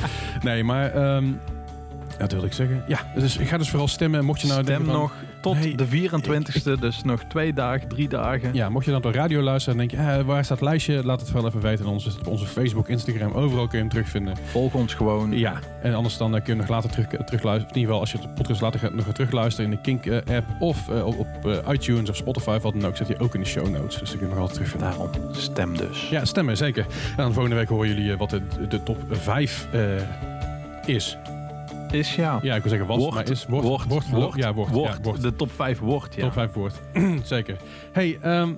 Nee, 0.43 0.65
maar... 0.65 0.91
ehm 0.95 1.25
ja, 1.27 2.23
wat 2.23 2.33
wilde 2.33 2.47
ik 2.47 2.53
zeggen? 2.53 2.85
Ja, 2.89 2.99
dus 3.15 3.37
ik 3.37 3.49
ga 3.49 3.59
dus 3.59 3.69
vooral 3.71 3.89
stemmen. 3.89 4.25
Mocht 4.25 4.41
je 4.41 4.47
nou 4.47 4.63
Stem 4.63 4.75
denken 4.77 4.93
van- 4.93 5.03
nog 5.03 5.13
tot 5.47 5.59
nee, 5.59 5.77
de 5.77 6.09
24ste, 6.09 6.81
dus 6.81 7.03
nog 7.03 7.23
twee 7.23 7.53
dagen, 7.53 7.89
drie 7.89 8.09
dagen. 8.09 8.55
Ja, 8.55 8.69
mocht 8.69 8.85
je 8.85 8.91
dan 8.91 9.03
door 9.03 9.13
radio 9.13 9.41
luisteren 9.41 9.81
en 9.81 9.89
denk 9.89 10.03
je, 10.03 10.11
eh, 10.13 10.25
waar 10.25 10.45
staat 10.45 10.59
het 10.59 10.69
lijstje? 10.69 11.05
Laat 11.05 11.21
het 11.21 11.31
vooral 11.31 11.49
even 11.49 11.61
weten. 11.61 11.85
En 11.85 11.91
ons, 11.91 12.19
op 12.19 12.27
onze 12.27 12.47
Facebook, 12.47 12.89
Instagram, 12.89 13.33
overal 13.33 13.67
kun 13.67 13.79
je 13.79 13.85
hem 13.85 13.89
terugvinden. 13.89 14.37
Volg 14.45 14.75
ons 14.75 14.95
gewoon. 14.95 15.39
Ja, 15.39 15.59
en 15.83 15.95
anders 15.95 16.17
dan 16.17 16.37
eh, 16.37 16.45
kun 16.45 16.55
je 16.55 16.61
hem 16.61 16.69
nog 16.69 16.69
later 16.69 16.91
terug, 16.91 17.07
terugluisteren. 17.07 17.75
In 17.75 17.81
ieder 17.81 17.81
geval, 17.81 18.01
als 18.01 18.13
je 18.13 18.19
de 18.19 18.29
podcast 18.29 18.61
later 18.61 18.81
gaat, 18.81 18.95
nog 18.95 19.13
terugluisteren 19.13 19.71
in 19.71 19.77
de 19.77 19.83
Kink-app 19.83 20.47
of 20.59 20.89
eh, 20.89 21.07
op, 21.07 21.19
op 21.19 21.47
eh, 21.47 21.73
iTunes 21.73 22.11
of 22.11 22.17
Spotify, 22.17 22.59
wat 22.59 22.73
dan 22.73 22.87
ook, 22.87 22.97
zet 22.97 23.09
je 23.09 23.19
ook 23.19 23.35
in 23.35 23.41
de 23.41 23.47
show 23.47 23.69
notes. 23.69 23.99
Dus 23.99 24.09
dan 24.09 24.19
kun 24.19 24.29
je 24.29 24.35
nog 24.35 24.43
altijd 24.43 24.55
terugvinden. 24.55 24.91
Daarom, 24.91 25.35
stem 25.35 25.77
dus. 25.77 26.09
Ja, 26.09 26.25
stemmen, 26.25 26.57
zeker. 26.57 26.87
En 27.11 27.17
dan 27.17 27.33
volgende 27.33 27.57
week 27.57 27.69
horen 27.69 27.89
jullie 27.89 28.13
eh, 28.13 28.19
wat 28.19 28.31
de, 28.31 28.43
de 28.69 28.83
top 28.83 28.99
5 29.11 29.69
is. 30.87 31.19
Is 31.91 32.15
ja. 32.15 32.39
Ja, 32.43 32.55
ik 32.55 32.61
wil 32.63 32.71
zeggen 32.71 32.89
was, 32.89 32.99
Wordt, 32.99 33.15
maar 33.15 33.31
is. 33.31 33.47
Wordt, 33.47 33.67
wordt, 33.67 33.87
wordt, 33.87 34.11
wordt, 34.11 34.37
ja, 34.37 34.55
wordt. 34.55 34.71
wordt. 34.73 34.97
Ja, 34.97 35.03
wordt. 35.03 35.23
De 35.23 35.37
top 35.37 35.53
5 35.53 35.79
wordt, 35.79 36.15
ja. 36.15 36.23
Top 36.23 36.33
5 36.33 36.53
wordt. 36.53 36.81
zeker. 37.23 37.57
Hey, 37.93 38.19
ehm, 38.21 38.49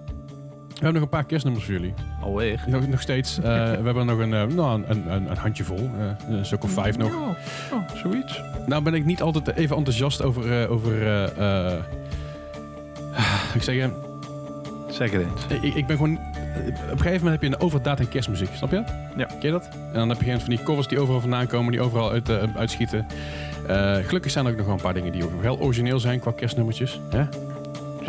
we 0.68 0.84
hebben 0.84 0.92
nog 0.92 1.02
een 1.02 1.08
paar 1.08 1.24
kerstnummers 1.24 1.64
voor 1.64 1.74
jullie. 1.74 1.94
Alweer. 2.22 2.64
Nog, 2.66 2.86
nog 2.86 3.00
steeds. 3.00 3.36
eh, 3.38 3.44
we 3.44 3.50
hebben 3.84 4.06
nog 4.06 4.18
een, 4.18 4.34
eh, 4.34 4.44
nou, 4.44 4.82
een, 4.86 5.12
een, 5.12 5.30
een 5.30 5.36
handjevol. 5.36 5.90
eh 5.98 6.36
een 6.36 6.46
stuk 6.46 6.64
of 6.64 6.70
vijf 6.70 6.96
nog. 6.98 7.14
Oh, 7.14 7.28
oh, 7.72 7.88
zoiets. 8.02 8.40
Nou 8.66 8.82
ben 8.82 8.94
ik 8.94 9.04
niet 9.04 9.22
altijd 9.22 9.56
even 9.56 9.76
enthousiast 9.76 10.22
over... 10.22 10.62
eh, 10.62 10.70
over 10.70 11.02
eh, 11.06 11.72
eh, 11.74 11.78
ik 13.54 13.62
zeg, 13.62 13.90
Zeg 14.88 15.10
het 15.10 15.20
eens. 15.22 15.62
ik, 15.62 15.74
ik 15.74 15.86
ben 15.86 15.96
gewoon... 15.96 16.18
Op 16.66 16.90
een 16.90 16.98
gegeven 16.98 17.24
moment 17.24 17.40
heb 17.40 17.42
je 17.42 17.46
een 17.56 17.60
overdaad 17.60 18.00
aan 18.00 18.08
kerstmuziek. 18.08 18.48
Snap 18.54 18.70
je? 18.70 18.82
Ja. 19.16 19.24
Ken 19.24 19.36
je 19.40 19.50
dat? 19.50 19.68
En 19.72 19.92
dan 19.98 20.08
heb 20.08 20.22
je 20.22 20.38
van 20.40 20.48
die 20.48 20.62
covers 20.62 20.86
die 20.88 20.98
overal 21.00 21.20
vandaan 21.20 21.46
komen. 21.46 21.72
Die 21.72 21.80
overal 21.80 22.10
uit, 22.10 22.28
eh, 22.28 22.42
uitschieten. 22.56 23.06
Eh, 23.68 23.94
gelukkig 23.96 24.30
zijn 24.30 24.44
er 24.44 24.50
ook 24.50 24.56
nog 24.56 24.66
wel 24.66 24.74
een 24.74 24.80
paar 24.82 24.94
dingen 24.94 25.12
die 25.12 25.24
ook 25.24 25.42
heel 25.42 25.58
origineel 25.60 26.00
zijn 26.00 26.20
qua 26.20 26.32
kerstnummertjes. 26.32 27.00
Hè? 27.10 27.18
Her 27.18 27.28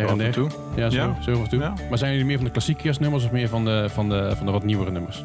en 0.06 0.08
en 0.08 0.18
der. 0.18 0.32
toe. 0.32 0.50
Ja, 0.76 0.90
zo, 0.90 0.98
Ja. 0.98 1.16
zo 1.22 1.32
af 1.32 1.44
en 1.44 1.50
toe. 1.50 1.60
Ja. 1.60 1.74
Maar 1.90 1.98
zijn 1.98 2.12
jullie 2.12 2.26
meer 2.28 2.36
van 2.36 2.46
de 2.46 2.52
klassieke 2.52 2.82
kerstnummers 2.82 3.24
of 3.26 3.32
meer 3.32 3.50
van 3.50 3.66
de, 3.66 3.86
van 3.90 4.10
de, 4.10 4.32
van 4.36 4.46
de 4.46 4.52
wat 4.52 4.64
nieuwere 4.64 4.92
nummers? 4.92 5.24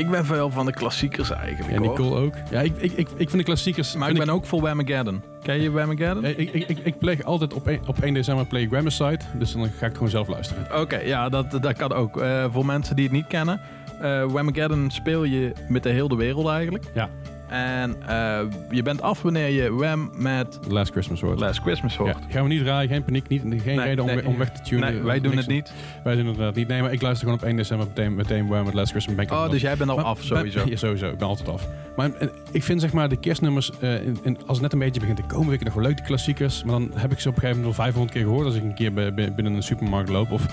Ik 0.00 0.10
ben 0.10 0.24
veel 0.24 0.50
van 0.50 0.66
de 0.66 0.72
klassiekers 0.72 1.30
eigenlijk. 1.30 1.78
Hoor. 1.78 1.88
Nicole 1.88 2.20
ook. 2.20 2.34
Ja, 2.50 2.60
ik, 2.60 2.72
ik, 2.76 2.92
ik, 2.92 3.08
ik 3.16 3.28
vind 3.28 3.32
de 3.32 3.42
klassiekers... 3.42 3.94
Maar 3.96 4.10
ik 4.10 4.18
ben 4.18 4.28
ook 4.28 4.44
voor 4.46 4.60
Whamageddon. 4.60 5.22
Ken 5.42 5.60
je 5.60 5.70
Whamageddon? 5.70 6.24
Ik, 6.24 6.36
ik, 6.36 6.68
ik, 6.68 6.78
ik 6.78 6.98
pleeg 6.98 7.22
altijd 7.22 7.54
op 7.54 7.66
1, 7.66 7.80
op 7.86 7.98
1 8.00 8.14
december 8.14 8.46
play 8.46 8.66
Grammar 8.66 9.16
Dus 9.34 9.52
dan 9.52 9.62
ga 9.64 9.68
ik 9.68 9.80
het 9.80 9.92
gewoon 9.94 10.08
zelf 10.08 10.28
luisteren. 10.28 10.80
Oké, 10.80 10.98
ja, 10.98 11.28
dat, 11.28 11.50
dat 11.50 11.72
kan 11.76 11.92
ook. 11.92 12.20
Eh, 12.20 12.44
voor 12.50 12.66
mensen 12.66 12.96
die 12.96 13.04
het 13.04 13.14
niet 13.14 13.26
kennen. 13.26 13.60
eh 14.00 14.24
Whamageddon 14.24 14.90
speel 14.90 15.24
je 15.24 15.52
met 15.68 15.82
de 15.82 15.88
hele 15.88 16.16
wereld 16.16 16.48
eigenlijk. 16.48 16.84
Ja. 16.94 17.08
En 17.50 17.96
eh, 18.06 18.40
je 18.70 18.82
bent 18.82 19.02
af 19.02 19.22
wanneer 19.22 19.48
je 19.48 19.74
Wham 19.74 20.10
met 20.16 20.58
Last 20.68 20.90
Christmas 20.92 21.20
hoort. 21.20 21.40
Last 21.40 21.60
Christmas 21.60 21.96
hoort. 21.96 22.16
Ja, 22.28 22.32
gaan 22.32 22.42
we 22.42 22.48
niet 22.48 22.62
draaien, 22.62 22.88
geen 22.90 23.04
paniek, 23.04 23.28
niet, 23.28 23.42
geen 23.42 23.76
Nee, 23.76 23.86
reden 23.86 24.04
om, 24.04 24.10
nee. 24.10 24.26
om 24.26 24.38
weg 24.38 24.50
te 24.50 24.62
tunen. 24.62 24.92
Nee, 24.92 25.02
wij 25.02 25.20
doen 25.20 25.36
het 25.36 25.46
niet. 25.46 25.72
Wij 26.04 26.14
doen 26.14 26.22
het 26.26 26.32
inderdaad 26.32 26.54
niet. 26.54 26.68
Nee, 26.68 26.82
maar 26.82 26.92
ik 26.92 27.02
luister 27.02 27.24
gewoon 27.28 27.42
op 27.42 27.46
1 27.48 27.56
december 27.56 27.86
meteen, 27.86 28.14
meteen 28.14 28.46
Wham 28.48 28.64
met 28.64 28.74
Last 28.74 28.90
Christmas. 28.90 29.16
Ben 29.16 29.24
ik 29.24 29.30
Oh, 29.32 29.40
dus 29.42 29.50
wel- 29.50 29.60
jij 29.60 29.76
bent 29.76 29.90
al 29.90 29.96
Maar- 29.96 30.04
af 30.04 30.22
sowieso. 30.22 30.64
Ja, 30.68 30.76
sowieso. 30.76 31.08
Ik 31.08 31.18
ben 31.18 31.26
altijd 31.28 31.48
af. 31.48 31.66
Maar 31.96 32.12
eh, 32.12 32.28
ik 32.50 32.62
vind 32.64 32.80
zeg 32.80 32.92
maar 32.92 33.08
de 33.08 33.16
kerstnummers, 33.16 33.70
eh, 33.80 33.94
in, 33.94 34.18
in- 34.22 34.36
als 34.38 34.48
het 34.52 34.60
net 34.60 34.72
een 34.72 34.78
beetje 34.78 35.00
begint 35.00 35.16
te 35.18 35.22
komen, 35.34 35.48
vind 35.48 35.60
ik 35.60 35.66
nog 35.66 35.74
wel 35.76 35.84
leuk, 35.84 36.02
klassiekers. 36.04 36.64
Maar 36.64 36.72
dan 36.78 36.90
heb 36.94 37.12
ik 37.12 37.20
ze 37.20 37.28
op 37.28 37.34
een 37.34 37.40
gegeven 37.40 37.60
moment 37.62 37.78
al 37.78 37.84
500 37.84 38.12
keer 38.14 38.22
gehoord 38.26 38.46
als 38.46 38.54
ik 38.54 38.62
een 38.62 38.74
keer 38.74 38.92
bij- 38.92 39.14
bij- 39.14 39.34
binnen 39.34 39.52
een 39.54 39.62
supermarkt 39.62 40.08
loop. 40.08 40.30
Of 40.30 40.46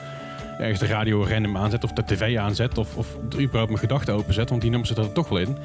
ergens 0.60 0.80
de 0.80 0.86
radio 0.86 1.26
random 1.30 1.58
aanzet 1.58 1.84
of 1.84 1.92
de 1.92 2.04
tv 2.06 2.38
aanzet. 2.38 2.78
Of, 2.78 2.96
of 2.98 3.16
überhaupt 3.34 3.68
mijn 3.68 3.78
gedachten 3.80 4.14
openzet, 4.14 4.50
want 4.50 4.62
die 4.62 4.70
nummers 4.70 4.90
zitten 4.92 5.08
er 5.08 5.14
toch 5.16 5.30
wel 5.30 5.40
in. 5.40 5.58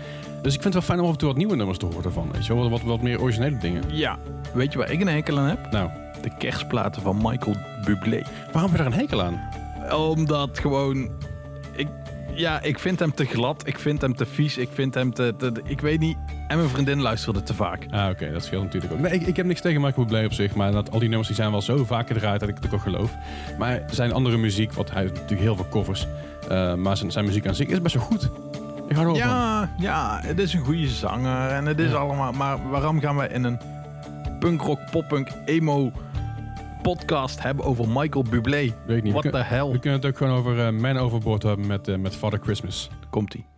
Dus 0.42 0.54
ik 0.54 0.62
vind 0.62 0.64
het 0.64 0.72
wel 0.72 0.82
fijn 0.82 0.98
om 1.00 1.06
af 1.06 1.12
en 1.12 1.18
toe 1.18 1.28
wat 1.28 1.36
nieuwe 1.36 1.56
nummers 1.56 1.78
te 1.78 1.86
horen 1.86 2.12
van. 2.12 2.28
Weet 2.32 2.46
je 2.46 2.54
wel, 2.54 2.70
wat, 2.70 2.82
wat 2.82 3.02
meer 3.02 3.20
originele 3.20 3.58
dingen. 3.58 3.82
Ja. 3.88 4.18
Weet 4.54 4.72
je 4.72 4.78
waar 4.78 4.90
ik 4.90 5.00
een 5.00 5.06
hekel 5.08 5.38
aan 5.38 5.48
heb? 5.48 5.70
Nou, 5.70 5.90
De 6.22 6.36
kerstplaten 6.38 7.02
van 7.02 7.16
Michael 7.16 7.56
Bublé. 7.84 8.22
waarom 8.52 8.70
heb 8.70 8.70
je 8.70 8.76
daar 8.76 8.86
een 8.92 8.98
hekel 9.00 9.22
aan? 9.22 9.40
Omdat 9.98 10.58
gewoon... 10.58 11.10
Ja, 12.34 12.60
ik 12.62 12.78
vind 12.78 12.98
hem 12.98 13.14
te 13.14 13.24
glad. 13.24 13.62
Ik 13.66 13.78
vind 13.78 14.00
hem 14.00 14.16
te 14.16 14.26
vies. 14.26 14.56
Ik 14.58 14.68
vind 14.72 14.94
hem 14.94 15.14
te... 15.14 15.34
te- 15.38 15.52
ik 15.64 15.80
weet 15.80 16.00
niet. 16.00 16.16
En 16.48 16.56
mijn 16.56 16.68
vriendin 16.68 17.00
luisterde 17.00 17.42
te 17.42 17.54
vaak. 17.54 17.86
Ah, 17.90 18.08
oké, 18.10 18.32
dat 18.32 18.44
scheelt 18.44 18.62
natuurlijk 18.64 18.92
ook. 18.92 18.98
Nee, 18.98 19.12
ik, 19.12 19.26
ik 19.26 19.36
heb 19.36 19.46
niks 19.46 19.60
tegen 19.60 19.80
Michael 19.80 20.06
Bublé 20.06 20.24
op 20.24 20.32
zich, 20.32 20.54
maar 20.54 20.72
dat, 20.72 20.90
al 20.90 20.98
die 20.98 21.08
nummers 21.08 21.28
die 21.28 21.36
zijn 21.36 21.50
wel 21.50 21.62
zo 21.62 21.84
vaak 21.84 22.06
gedraaid 22.06 22.40
dat 22.40 22.48
ik 22.48 22.56
het 22.60 22.74
ook 22.74 22.80
geloof. 22.80 23.14
Maar 23.58 23.82
zijn 23.90 24.12
andere 24.12 24.36
muziek, 24.36 24.72
want 24.72 24.90
hij 24.92 25.00
heeft 25.00 25.14
natuurlijk 25.14 25.40
heel 25.40 25.56
veel 25.56 25.68
covers. 25.70 26.06
eh, 26.48 26.74
maar 26.74 26.96
zijn, 26.96 27.10
zijn 27.12 27.24
muziek 27.24 27.46
aan 27.46 27.54
zich 27.54 27.68
is 27.68 27.82
best 27.82 27.94
wel 27.94 28.04
goed. 28.04 28.30
Ik 28.88 28.96
hou 28.96 29.06
er 29.08 29.12
wel 29.12 29.28
van. 29.28 29.30
Ja, 29.30 29.70
ja, 29.78 30.20
het 30.22 30.38
is 30.38 30.54
een 30.54 30.60
goede 30.64 30.88
zanger 30.88 31.48
en 31.50 31.66
het 31.66 31.78
is 31.78 31.90
Ja. 31.90 31.96
allemaal... 31.96 32.32
Maar 32.32 32.68
waarom 32.70 33.00
gaan 33.00 33.16
we 33.16 33.28
in 33.28 33.44
een 33.44 33.58
punkrock, 34.38 34.78
poppunk, 34.90 35.28
emo 35.44 35.92
podcast 36.82 37.42
hebben 37.42 37.64
over 37.64 37.88
Michael 37.88 38.24
Bublé? 38.30 38.74
Weet 38.86 38.96
ik 38.96 39.02
niet. 39.02 39.12
What 39.12 39.32
the 39.32 39.38
hell? 39.38 39.70
we 39.70 39.78
kunnen 39.78 40.00
het 40.00 40.08
ook 40.08 40.16
gewoon 40.16 40.38
over 40.38 40.66
eh, 40.66 40.72
Man 40.72 40.96
Overboard 40.96 41.42
hebben 41.42 41.66
met, 41.66 41.88
eh, 41.88 41.96
met 41.96 42.16
Father 42.16 42.38
Christmas. 42.42 42.90
Komt-ie. 43.10 43.51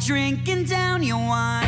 Drinking 0.00 0.64
down 0.64 1.02
your 1.02 1.18
wine. 1.18 1.59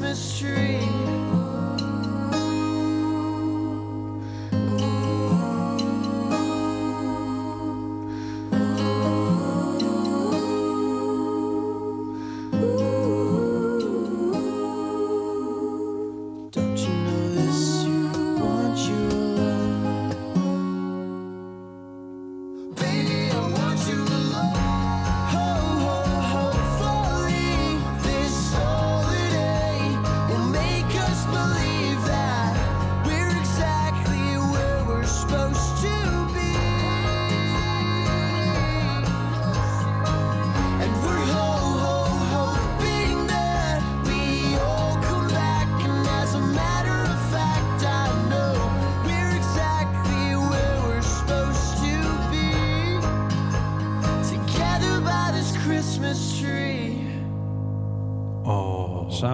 Christmas 0.00 0.38
tree. 0.38 1.29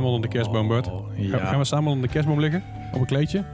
Samen 0.07 0.15
onder 0.15 0.31
de 0.31 0.37
kerstboom, 0.37 0.69
Bart. 0.69 0.87
Oh, 0.87 1.07
Gaan- 1.31 1.41
ja. 1.41 1.47
Gaan 1.47 1.59
we 1.59 1.65
samen 1.65 1.91
onder 1.91 2.07
de 2.07 2.13
kerstboom 2.13 2.41
liggen? 2.41 2.63
Op 2.93 3.01
een 3.01 3.07
kleedje? 3.07 3.45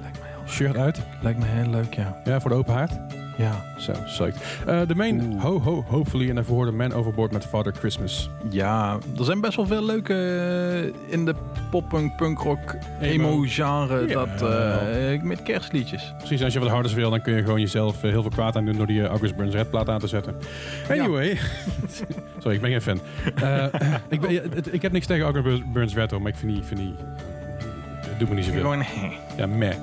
Lijkt 0.00 0.20
mij, 0.20 0.28
heel, 0.38 0.48
Shirt 0.48 0.76
uit? 0.76 1.00
lijkt 1.22 1.38
me 1.38 1.44
heel 1.46 1.70
leuk, 1.70 1.94
ja. 1.94 2.20
Ja, 2.24 2.40
voor 2.40 2.50
de 2.50 2.56
open 2.56 2.74
haard? 2.74 2.92
Ja. 3.36 3.64
Zo, 3.78 3.92
psyched. 4.04 4.42
Eh, 4.66 4.80
de 4.86 4.94
main, 4.94 5.20
Oeh. 5.32 5.42
ho 5.42 5.60
ho, 5.60 5.84
hopefully. 5.88 6.28
En 6.28 6.34
daarvoor 6.34 6.56
hoorde 6.56 6.72
Man 6.72 6.92
Overboard 6.92 7.32
met 7.32 7.44
Father 7.46 7.72
Christmas. 7.72 8.30
Ja, 8.50 8.98
er 9.18 9.24
zijn 9.24 9.40
best 9.40 9.56
wel 9.56 9.66
veel 9.66 9.84
leuke 9.84 10.14
eh, 10.14 11.12
in 11.12 11.24
de 11.24 11.34
pop-punk, 11.70 12.16
punkrock, 12.16 12.76
emo-genre. 13.00 14.08
Ja. 14.08 14.14
Dat, 14.14 14.42
eh, 14.42 15.22
met 15.22 15.42
kerstliedjes. 15.42 16.14
Precies, 16.18 16.42
als 16.42 16.52
je 16.52 16.58
wat 16.58 16.68
harders 16.68 16.94
wil, 16.94 17.10
dan 17.10 17.20
kun 17.20 17.34
je 17.34 17.42
gewoon 17.42 17.60
jezelf 17.60 18.02
eh, 18.04 18.10
heel 18.10 18.22
veel 18.22 18.30
kwaad 18.30 18.56
aan 18.56 18.64
doen 18.64 18.76
door 18.76 18.86
die 18.86 19.02
eh, 19.02 19.08
August 19.08 19.36
Burns 19.36 19.54
Red 19.54 19.70
plaat 19.70 19.88
aan 19.88 19.98
te 19.98 20.06
zetten. 20.06 20.34
Anyway. 20.90 21.38
Sorry, 22.42 22.54
ik 22.56 22.60
ben 22.60 22.70
geen 22.70 22.82
fan. 22.82 23.00
Ik, 24.08 24.20
ben, 24.20 24.52
ik 24.70 24.82
heb 24.82 24.92
niks 24.92 25.06
tegen 25.06 25.24
August 25.24 25.72
Burns 25.72 25.94
Red 25.94 26.10
hoor, 26.10 26.22
maar 26.22 26.32
ik 26.32 26.38
vind 26.38 26.52
die, 26.52 26.62
vind 26.62 26.80
die 26.80 26.94
doet 28.18 28.28
me 28.28 28.34
niet 28.34 28.44
zoveel. 28.44 28.60
Gewoon, 28.60 28.84
Ja, 29.36 29.46
meh. 29.46 29.74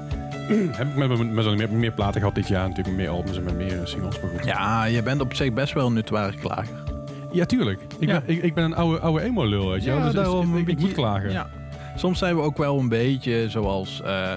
heb 0.78 0.88
ik 0.88 0.96
met, 0.96 1.34
met, 1.58 1.72
meer, 1.72 1.92
platen 1.92 2.20
gehad 2.20 2.36
dit 2.36 2.48
jaar, 2.48 2.68
natuurlijk 2.70 2.96
met 2.96 3.06
meer 3.06 3.10
albums 3.16 3.38
en 3.38 3.44
met 3.44 3.58
meer 3.58 3.82
singles, 3.84 4.20
maar 4.22 4.30
goed. 4.30 4.46
ja, 4.46 4.86
je 4.86 5.04
bent 5.04 5.22
op 5.22 5.34
zich 5.34 5.54
best 5.54 5.74
wel 5.74 5.88
een 5.88 5.94
nutware 5.94 6.38
klager. 6.38 6.86
Ja, 7.32 7.46
tuurlijk. 7.46 7.82
Ik, 8.00 8.08
Ja. 8.08 8.22
Ben, 8.26 8.36
ik, 8.36 8.44
ik 8.44 8.54
ben 8.54 8.64
een 8.64 8.76
oude, 8.76 9.00
oude 9.00 9.22
emo-lul, 9.24 9.70
weet 9.70 9.84
je 9.84 9.90
wel. 9.90 10.02
Dus 10.02 10.14
daarom 10.14 10.58
ik, 10.58 10.68
ik 10.68 10.80
moet 10.80 10.92
klagen. 10.94 11.32
Ja. 11.32 11.50
Soms 11.98 12.20
zijn 12.20 12.36
we 12.36 12.42
ook 12.42 12.58
wel 12.58 12.80
een 12.80 12.90
beetje 12.90 13.50
zoals, 13.50 14.02
eh, 14.02 14.34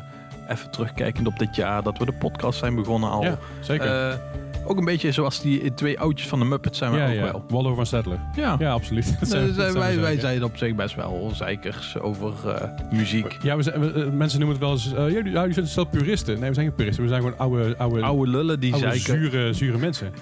even 0.48 0.70
terugkijkend 0.70 1.26
op 1.26 1.38
dit 1.38 1.56
jaar, 1.56 1.82
dat 1.82 1.98
we 1.98 2.04
de 2.04 2.12
podcast 2.12 2.58
zijn 2.58 2.74
begonnen 2.74 3.10
al. 3.10 3.22
Ja, 3.22 3.38
zeker. 3.60 4.20
Ook 4.66 4.78
een 4.78 4.84
beetje 4.84 5.12
zoals 5.12 5.40
die 5.40 5.74
twee 5.74 5.98
oudjes 6.00 6.28
van 6.28 6.38
de 6.38 6.44
Muppets 6.44 6.78
zijn 6.78 6.92
we 6.92 6.98
ja, 6.98 7.06
ook 7.08 7.14
ja. 7.14 7.22
wel. 7.22 7.44
Waldo 7.48 7.74
van 7.74 7.86
Stedtler. 7.86 8.18
Ja. 8.36 8.56
Ja, 8.58 8.70
absoluut. 8.72 9.16
Dat 9.20 9.28
zijn- 9.28 9.46
dat 9.46 9.54
zijn 9.54 9.72
we 9.72 9.78
wij, 9.78 10.00
wij 10.00 10.18
zijn 10.20 10.44
op 10.44 10.56
zich 10.56 10.74
best 10.74 10.94
wel 10.94 11.30
zeikers 11.34 11.98
over 11.98 12.32
eh, 12.48 12.68
muziek. 12.92 13.36
Ja, 13.42 13.56
we 13.56 13.62
zijn, 13.62 13.80
we- 13.80 13.92
eh, 14.04 14.10
mensen 14.10 14.38
noemen 14.40 14.56
het 14.56 14.64
wel 14.66 14.72
eens... 14.74 14.92
eh, 14.94 15.10
jullie, 15.16 15.32
jullie 15.32 15.52
zijn 15.52 15.66
stel 15.66 15.84
puristen. 15.84 16.38
Nee, 16.40 16.48
we 16.48 16.54
zijn 16.54 16.66
geen 16.66 16.74
puristen. 16.74 17.02
We 17.04 17.08
zijn 17.10 17.22
gewoon 17.22 17.38
oude, 17.38 17.74
oude, 17.78 18.00
Oude 18.02 18.30
lullen 18.30 18.60
die 18.60 18.72
oude 18.74 18.98
zure, 18.98 19.52
zure 19.52 19.78
mensen. 19.78 20.12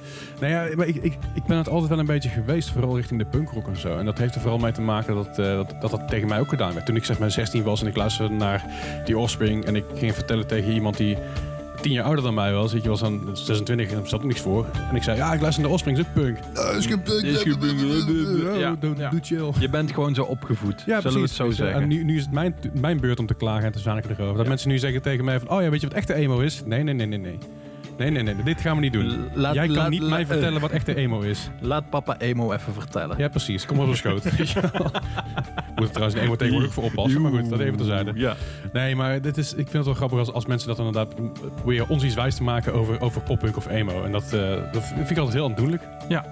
Nou 0.40 0.52
ja, 0.52 0.76
maar 0.76 0.86
ik, 0.86 0.96
ik, 0.96 1.16
ik 1.34 1.44
ben 1.46 1.56
het 1.56 1.68
altijd 1.68 1.88
wel 1.90 1.98
een 1.98 2.06
beetje 2.06 2.28
geweest, 2.28 2.70
vooral 2.70 2.96
richting 2.96 3.20
de 3.20 3.26
punkrock 3.26 3.66
en 3.68 3.76
zo. 3.76 3.96
En 3.98 4.04
dat 4.04 4.18
heeft 4.18 4.34
er 4.34 4.40
vooral 4.40 4.58
mee 4.58 4.72
te 4.72 4.80
maken 4.80 5.14
dat, 5.14 5.36
dat, 5.36 5.74
dat 5.80 5.90
dat 5.90 6.08
tegen 6.08 6.28
mij 6.28 6.40
ook 6.40 6.48
gedaan 6.48 6.74
werd. 6.74 6.86
Toen 6.86 6.96
ik 6.96 7.04
zeg 7.04 7.18
maar 7.18 7.30
16 7.30 7.62
was 7.62 7.80
en 7.80 7.86
ik 7.86 7.96
luisterde 7.96 8.34
naar 8.34 8.64
die 9.04 9.18
Offspring 9.18 9.64
en 9.64 9.76
ik 9.76 9.84
ging 9.94 10.14
vertellen 10.14 10.46
tegen 10.46 10.72
iemand 10.72 10.96
die 10.96 11.16
tien 11.80 11.92
jaar 11.92 12.04
ouder 12.04 12.24
dan 12.24 12.34
mij 12.34 12.52
was, 12.52 12.72
je, 12.72 12.88
was 12.88 13.00
dan 13.00 13.30
26 13.32 13.88
en 13.90 13.94
daar 13.98 14.08
zat 14.08 14.24
niks 14.24 14.40
voor. 14.40 14.66
En 14.90 14.96
ik 14.96 15.02
zei, 15.02 15.16
ja, 15.16 15.32
ik 15.32 15.40
luister 15.40 15.62
naar 15.62 15.70
de 15.70 15.76
Offspring, 15.76 15.98
is 15.98 16.04
ook 16.06 16.12
punk. 16.14 16.38
Ja, 18.58 18.76
doe, 18.80 18.94
chill. 19.22 19.50
Je 19.58 19.68
bent 19.68 19.92
gewoon 19.92 20.14
zo 20.14 20.22
opgevoed, 20.22 20.82
Ja, 20.86 21.00
zullen 21.00 21.16
we 21.16 21.22
het 21.22 21.30
zo 21.30 21.44
precies. 21.44 21.62
zeggen. 21.62 21.82
En 21.82 21.88
nu, 21.88 22.04
nu 22.04 22.16
is 22.16 22.22
het 22.22 22.32
mijn, 22.32 22.54
mijn 22.80 23.00
beurt 23.00 23.18
om 23.18 23.26
te 23.26 23.34
klagen 23.34 23.64
en 23.64 23.72
te 23.72 23.78
zaniken 23.78 24.10
erover. 24.10 24.34
Dat 24.34 24.42
Ja. 24.42 24.48
mensen 24.48 24.68
nu 24.68 24.78
zeggen 24.78 25.02
tegen 25.02 25.24
mij 25.24 25.38
van, 25.40 25.50
oh 25.50 25.62
ja, 25.62 25.70
weet 25.70 25.80
je 25.80 25.86
wat 25.88 25.96
echte 25.96 26.14
emo 26.14 26.38
is? 26.40 26.62
Nee, 26.64 26.82
nee, 26.82 26.94
nee, 26.94 27.06
nee, 27.06 27.18
nee. 27.18 27.38
Nee, 27.98 28.10
nee, 28.10 28.22
nee, 28.22 28.34
dit 28.44 28.60
gaan 28.60 28.74
we 28.74 28.80
niet 28.82 28.92
doen. 28.92 29.28
Laat- 29.34 29.54
Jij 29.54 29.66
kan 29.66 29.76
laat- 29.76 29.90
niet 29.90 30.00
laat- 30.00 30.10
mij 30.10 30.26
vertellen 30.26 30.60
wat 30.60 30.70
echte 30.70 30.94
emo 30.96 31.20
is. 31.20 31.50
Laat 31.60 31.90
papa 31.90 32.18
emo 32.18 32.52
even 32.52 32.72
vertellen. 32.72 33.18
Ja, 33.18 33.28
precies. 33.28 33.66
Kom 33.66 33.78
op 33.78 33.84
mijn 33.84 33.96
schoot. 33.96 34.24
Moet 35.76 35.86
er 35.86 35.90
trouwens 35.90 36.14
een 36.14 36.20
emo 36.24 36.36
tegenwoordig 36.36 36.72
voor 36.72 36.84
oppassen. 36.84 37.20
Maar 37.22 37.30
goed, 37.30 37.50
dat 37.50 37.60
even 37.60 37.76
terzijde. 37.76 38.12
Ja. 38.14 38.34
Nee, 38.72 38.96
maar 38.96 39.20
dit 39.20 39.36
is, 39.36 39.50
ik 39.50 39.56
vind 39.56 39.72
het 39.72 39.84
wel 39.84 39.94
grappig 39.94 40.18
als, 40.18 40.32
als 40.32 40.46
mensen 40.46 40.68
dat 40.68 40.78
inderdaad 40.78 41.14
proberen 41.54 41.88
ons 41.88 42.02
iets 42.04 42.14
wijs 42.14 42.34
te 42.34 42.42
maken 42.42 42.74
over, 42.74 43.00
over 43.00 43.20
poppunk 43.20 43.56
of 43.56 43.68
emo. 43.68 44.02
En 44.04 44.12
dat, 44.12 44.32
eh, 44.32 44.72
dat 44.72 44.84
vind 44.94 45.10
ik 45.10 45.16
altijd 45.16 45.36
heel 45.36 45.44
aandoenlijk. 45.48 45.82
Ja. 46.08 46.24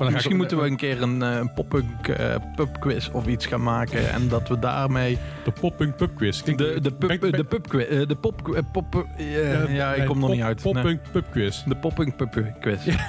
Dan 0.00 0.08
ik 0.08 0.14
Misschien 0.14 0.36
moeten 0.36 0.58
we 0.58 0.66
een 0.66 0.76
keer 0.76 1.02
een, 1.02 1.22
eh, 1.22 1.36
een 1.36 1.52
pop-punk 1.52 2.08
eh, 2.08 2.34
pubquiz 2.56 3.08
of 3.12 3.26
iets 3.26 3.46
gaan 3.46 3.62
maken. 3.62 4.12
En 4.12 4.28
dat 4.28 4.48
we 4.48 4.58
daarmee 4.58 5.18
De 5.44 5.50
poppunk 5.50 5.96
pubquiz. 5.96 6.42
Klinkt- 6.42 6.62
de, 6.62 6.80
de, 6.80 6.92
pub, 6.92 7.36
de 7.36 7.44
pubquiz... 7.44 7.88
de 8.06 8.16
pop... 8.20 8.62
pop 8.72 9.06
eh, 9.16 9.34
Ja, 9.34 9.68
ja, 9.68 9.90
ik 9.92 9.98
nee, 9.98 10.06
kom 10.06 10.16
er 10.16 10.22
pop- 10.26 10.30
niet 10.34 10.42
uit. 10.42 10.64
Nee. 10.64 10.72
Poppunk 10.72 11.00
pubquiz. 11.12 11.62
De 11.64 11.74
poppunk 11.76 12.16
pubquiz. 12.16 12.84
Ja, 12.84 12.96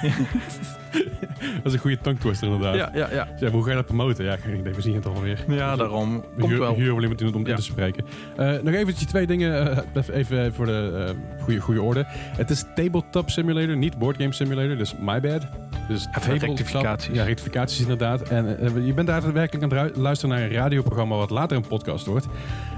Dat 1.62 1.64
is 1.64 1.72
een 1.72 1.78
goede 1.78 1.98
tongue 1.98 2.20
twister 2.20 2.48
inderdaad. 2.48 2.74
ja, 2.94 3.08
ja. 3.12 3.28
ja. 3.40 3.50
Hoe 3.50 3.62
ga 3.62 3.68
je 3.70 3.76
dat 3.76 3.86
promoten? 3.86 4.24
Ja, 4.24 4.36
geen 4.36 4.58
idee. 4.58 4.72
We 4.74 4.80
zien 4.80 4.94
het 4.94 5.06
alweer. 5.06 5.44
Ja, 5.48 5.76
daarom. 5.76 6.24
Komt 6.38 6.50
huur, 6.50 6.58
wel. 6.60 6.74
huren 6.74 6.92
wel 6.94 7.02
iemand 7.02 7.20
in 7.20 7.34
om 7.34 7.46
in 7.46 7.56
te 7.56 7.62
spreken. 7.62 8.04
Eh, 8.36 8.52
nog 8.62 8.74
eventjes 8.74 9.06
twee 9.08 9.26
dingen. 9.26 9.84
even- 10.12 10.54
voor 10.54 10.66
de 10.66 11.14
goede, 11.40 11.60
goede 11.60 11.82
orde. 11.82 12.04
Het 12.36 12.50
is 12.50 12.64
Tabletop 12.74 13.30
Simulator, 13.30 13.76
niet 13.76 13.98
Board 13.98 14.16
Game 14.16 14.32
Simulator. 14.32 14.76
Dus 14.76 14.94
my 15.00 15.20
bad. 15.20 15.46
Dus 15.88 16.08
rectificaties. 16.28 17.14
Ja, 17.14 17.24
rectificaties 17.24 17.80
inderdaad. 17.80 18.22
En 18.22 18.58
eh, 18.58 18.86
je 18.86 18.92
bent 18.94 19.06
daadwerkelijk 19.06 19.72
aan 19.72 19.78
het 19.78 19.96
luisteren 19.96 20.36
naar 20.36 20.44
een 20.44 20.52
radioprogramma 20.52 21.16
wat 21.16 21.30
later 21.30 21.56
een 21.56 21.66
podcast 21.66 22.06
wordt. 22.06 22.26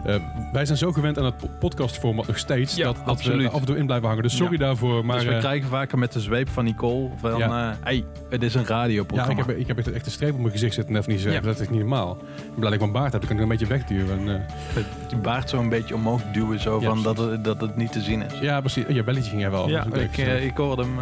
Eh, 0.05 0.15
wij 0.53 0.65
zijn 0.67 0.79
zo 0.79 0.93
gewend 0.93 1.19
aan 1.19 1.25
het 1.25 1.37
po- 1.37 1.49
podcastformat 1.59 2.27
nog 2.27 2.39
steeds. 2.39 2.77
Ja, 2.77 2.85
dat, 2.85 2.97
dat 3.05 3.23
we 3.23 3.33
er 3.33 3.51
af 3.51 3.61
en 3.61 3.67
toe 3.67 3.77
in 3.77 3.87
blijven 3.87 4.07
hangen. 4.09 4.23
Dus 4.23 4.37
sorry 4.37 4.53
Ja. 4.53 4.59
daarvoor. 4.59 5.05
Maar, 5.05 5.17
dus 5.17 5.25
we 5.27 5.33
eh, 5.33 5.39
krijgen 5.39 5.69
vaker 5.69 5.99
met 5.99 6.13
de 6.13 6.21
zweep 6.21 6.49
van 6.49 6.65
Nicole 6.65 7.09
van... 7.17 7.39
Ja. 7.39 7.71
eh 7.71 7.77
hey, 7.85 8.05
het 8.31 8.43
is 8.43 8.55
een 8.55 8.61
ja, 8.61 8.67
radioprogramma. 8.69 9.41
ik 9.41 9.47
heb, 9.47 9.57
ik 9.59 9.67
heb 9.67 9.79
echt 9.95 10.07
een 10.07 10.13
streep 10.13 10.33
op 10.35 10.39
mijn 10.41 10.53
gezicht 10.53 10.75
zitten. 10.75 10.97
Even 10.97 11.13
niet 11.13 11.21
zo. 11.21 11.31
Ja. 11.31 11.41
Dat 11.41 11.61
is 11.61 11.69
niet 11.69 11.79
normaal. 11.81 12.11
Ik 12.11 12.19
ben 12.37 12.55
blij 12.55 12.63
dat 12.65 12.73
ik 12.73 12.81
mijn 12.81 12.93
baard 12.93 13.13
heb. 13.13 13.21
Dan 13.21 13.29
kan 13.31 13.37
ik 13.37 13.43
een 13.43 13.49
beetje 13.49 13.67
wegduwen. 13.67 14.19
En, 14.19 14.29
eh, 14.75 14.83
Die 15.09 15.19
baard 15.19 15.51
zo 15.51 15.59
een 15.61 15.69
beetje 15.69 15.95
omhoog 15.95 16.23
duwen, 16.33 16.61
zo 16.61 16.81
Ja, 16.81 16.89
van 16.89 17.03
dat 17.03 17.19
het, 17.19 17.45
dat 17.45 17.61
het 17.61 17.77
niet 17.77 17.93
te 17.93 18.01
zien 18.01 18.23
is. 18.23 18.33
ja, 18.41 18.61
precies. 18.61 18.85
Je 18.89 19.03
belletje 19.05 19.31
ging 19.31 19.45
er 19.45 19.51
wel. 19.51 19.69
Ja, 19.69 19.87
ik, 19.93 20.19
eh, 20.19 20.45
ik 20.45 20.57
hoorde 20.57 20.83
hem... 20.83 20.99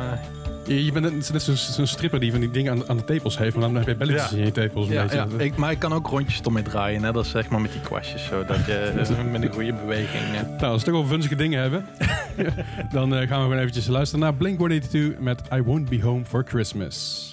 Je, 0.67 0.85
je 0.85 0.93
bent 0.93 1.05
net, 1.13 1.33
net 1.33 1.43
zo'n 1.43 1.87
stripper 1.87 2.21
die 2.21 2.31
van 2.31 2.41
die 2.41 2.51
dingen 2.51 2.73
aan, 2.73 2.89
aan 2.89 2.97
de 2.97 3.05
tepels 3.05 3.39
heeft, 3.39 3.57
maar 3.57 3.65
dan 3.65 3.77
heb 3.77 3.87
je 3.87 3.95
belletjes 3.95 4.31
Ja. 4.31 4.37
in 4.37 4.45
je 4.45 4.53
tepels. 4.53 4.87
Een 4.87 4.93
ja, 4.93 5.03
beetje. 5.03 5.17
ja. 5.39 5.45
Ik, 5.45 5.57
maar 5.57 5.71
ik 5.71 5.79
kan 5.79 5.93
ook 5.93 6.07
rondjes 6.07 6.41
ermee 6.41 6.63
draaien, 6.63 7.01
net 7.01 7.17
als 7.17 7.31
zeg 7.31 7.49
maar 7.49 7.61
met 7.61 7.73
die 7.73 7.81
kwastjes. 7.81 8.25
Zo, 8.27 8.45
dat 8.45 8.67
je 8.67 8.93
met 9.33 9.43
een 9.43 9.53
goede 9.53 9.73
beweging... 9.73 10.23
Nou, 10.33 10.73
als 10.73 10.85
we 10.85 10.91
toch 10.91 10.99
over 10.99 11.11
vunzige 11.11 11.35
dingen 11.37 11.61
hebben, 11.61 11.87
dan 12.93 13.15
eh, 13.15 13.29
gaan 13.29 13.39
we 13.39 13.43
gewoon 13.45 13.59
eventjes 13.59 13.87
luisteren 13.87 14.25
naar 14.25 14.35
Blink-182 14.35 15.19
met 15.21 15.41
I 15.55 15.63
Won't 15.63 15.89
Be 15.89 16.03
Home 16.03 16.25
for 16.25 16.45
Christmas. 16.49 17.32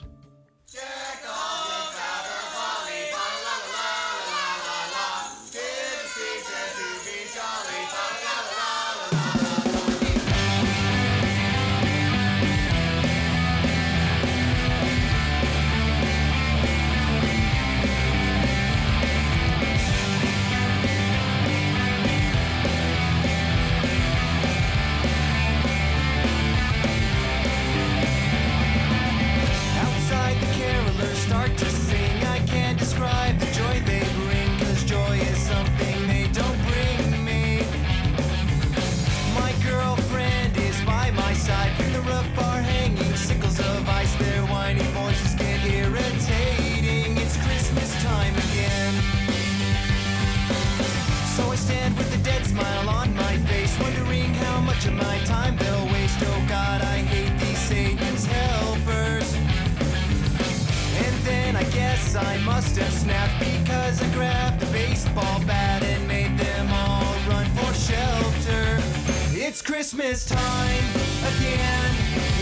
Christmas 69.80 70.26
time 70.26 70.84
again. 71.24 71.92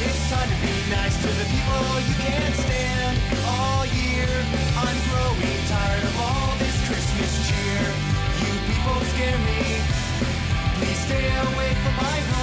It's 0.01 0.31
time 0.31 0.49
to 0.49 0.55
be 0.65 0.73
nice 0.89 1.15
to 1.21 1.27
the 1.27 1.45
people 1.45 1.99
you 2.09 2.15
can't 2.25 2.55
stand 2.55 3.15
all 3.45 3.85
year. 3.85 4.33
I'm 4.75 4.97
growing 5.05 5.59
tired 5.69 6.03
of 6.03 6.19
all 6.19 6.57
this 6.57 6.75
Christmas 6.87 7.47
cheer. 7.47 7.93
You 8.41 8.53
people 8.65 8.99
scare 9.13 9.37
me. 9.37 9.61
Please 10.81 10.99
stay 11.05 11.27
away 11.53 11.75
from 11.75 11.95
my 11.97 12.19
home. 12.21 12.36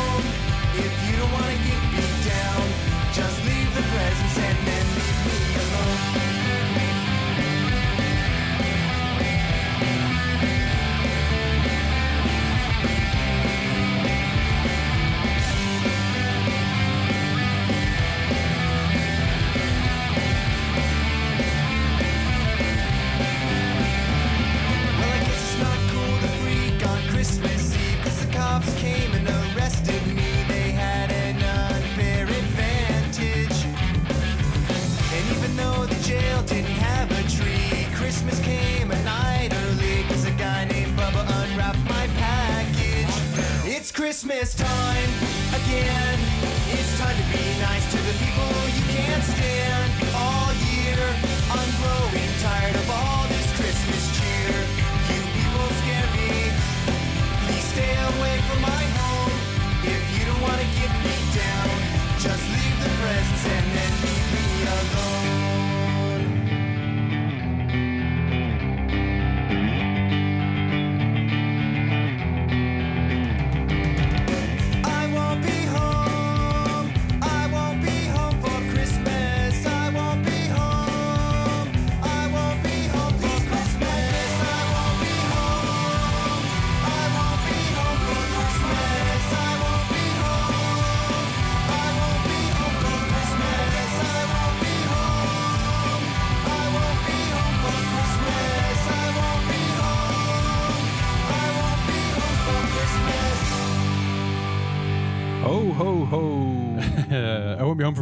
Christmas 44.05 44.55
time 44.55 45.09
again. 45.55 46.24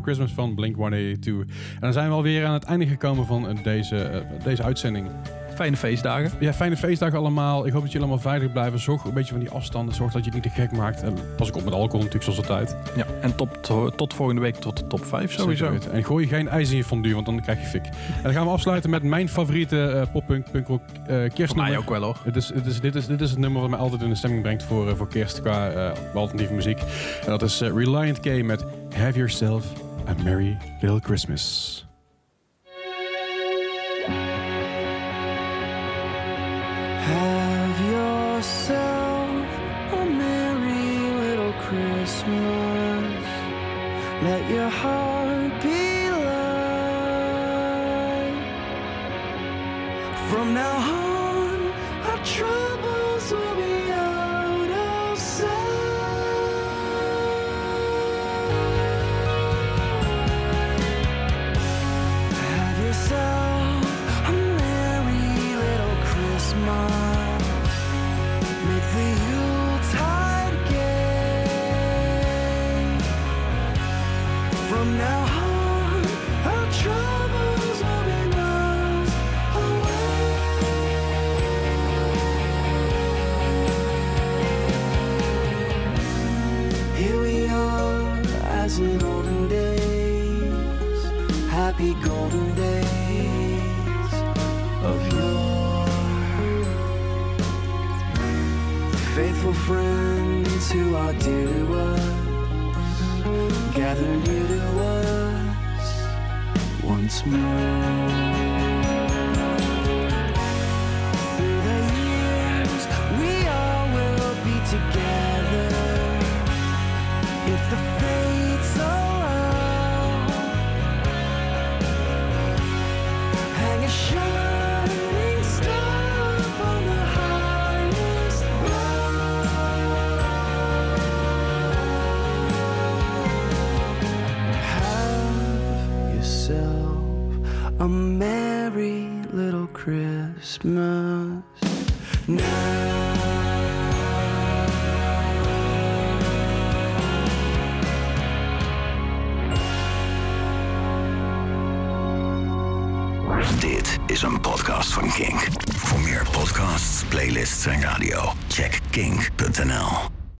For 0.02 0.12
Christmas 0.12 0.32
van 0.32 0.54
Blink-182. 0.54 1.52
En 1.74 1.80
dan 1.80 1.92
zijn 1.92 2.08
we 2.08 2.14
alweer 2.14 2.46
aan 2.46 2.52
het 2.52 2.64
einde 2.64 2.86
gekomen 2.86 3.26
van 3.26 3.48
eh, 3.48 3.56
deze, 3.62 3.96
eh, 3.96 4.20
deze 4.44 4.62
uitzending. 4.62 5.06
Fijne 5.54 5.76
feestdagen. 5.76 6.30
Ja, 6.40 6.52
fijne 6.52 6.76
feestdagen 6.76 7.18
allemaal. 7.18 7.66
Ik 7.66 7.72
hoop 7.72 7.82
dat 7.82 7.92
jullie 7.92 8.06
allemaal 8.06 8.22
veilig 8.22 8.52
blijven. 8.52 8.78
Zorg 8.78 9.04
een 9.04 9.14
beetje 9.14 9.32
van 9.32 9.40
die 9.40 9.50
afstanden. 9.50 9.94
Zorg 9.94 10.12
dat 10.12 10.24
je 10.24 10.30
het 10.30 10.44
niet 10.44 10.54
te 10.54 10.60
gek 10.60 10.72
maakt. 10.72 11.02
En 11.02 11.14
pas 11.36 11.48
ik 11.48 11.56
op 11.56 11.64
met 11.64 11.72
alcohol 11.72 12.04
natuurlijk, 12.04 12.24
zoals 12.24 12.38
altijd. 12.38 12.76
Ja, 12.96 13.06
en 13.20 13.36
top, 13.36 13.62
tot 13.96 14.14
volgende 14.14 14.40
week 14.40 14.54
tot 14.54 14.76
de 14.76 14.86
top 14.86 15.04
5 15.04 15.32
sowieso. 15.32 15.78
En 15.92 16.04
gooi 16.04 16.26
geen 16.26 16.48
ijs 16.48 16.70
in 16.70 16.76
je 16.76 16.84
fondue, 16.84 17.14
want 17.14 17.26
dan 17.26 17.40
krijg 17.40 17.60
je 17.60 17.66
fik. 17.66 17.84
En 17.84 18.22
dan 18.22 18.32
gaan 18.32 18.44
we 18.44 18.50
afsluiten 18.52 18.90
met 18.90 19.02
mijn 19.02 19.28
favoriete 19.28 19.86
eh 19.86 20.12
poppunk 20.12 20.50
punkrock 20.50 20.82
Voor 21.06 21.28
kerstnummer. 21.28 21.72
mij 21.72 21.76
ook 21.76 21.88
wel 21.88 22.02
hoor. 22.02 22.20
Het 22.24 22.36
is, 22.36 22.54
het 22.54 22.66
is, 22.66 22.80
dit, 22.80 22.94
is, 22.94 23.06
dit 23.06 23.20
is 23.20 23.30
het 23.30 23.38
nummer 23.38 23.60
wat 23.60 23.70
mij 23.70 23.78
altijd 23.78 24.02
in 24.02 24.08
de 24.08 24.14
stemming 24.14 24.42
brengt 24.42 24.62
voor, 24.62 24.96
voor 24.96 25.08
kerst 25.08 25.40
qua 25.40 25.92
alternatieve 26.14 26.54
muziek. 26.54 26.78
En 27.24 27.26
dat 27.26 27.42
is 27.42 27.60
Reliant 27.60 28.20
K 28.20 28.42
met 28.42 28.64
Have 28.96 29.16
Yourself 29.16 29.91
a 30.06 30.14
Merry 30.16 30.58
Little 30.82 31.00
Christmas. 31.00 31.84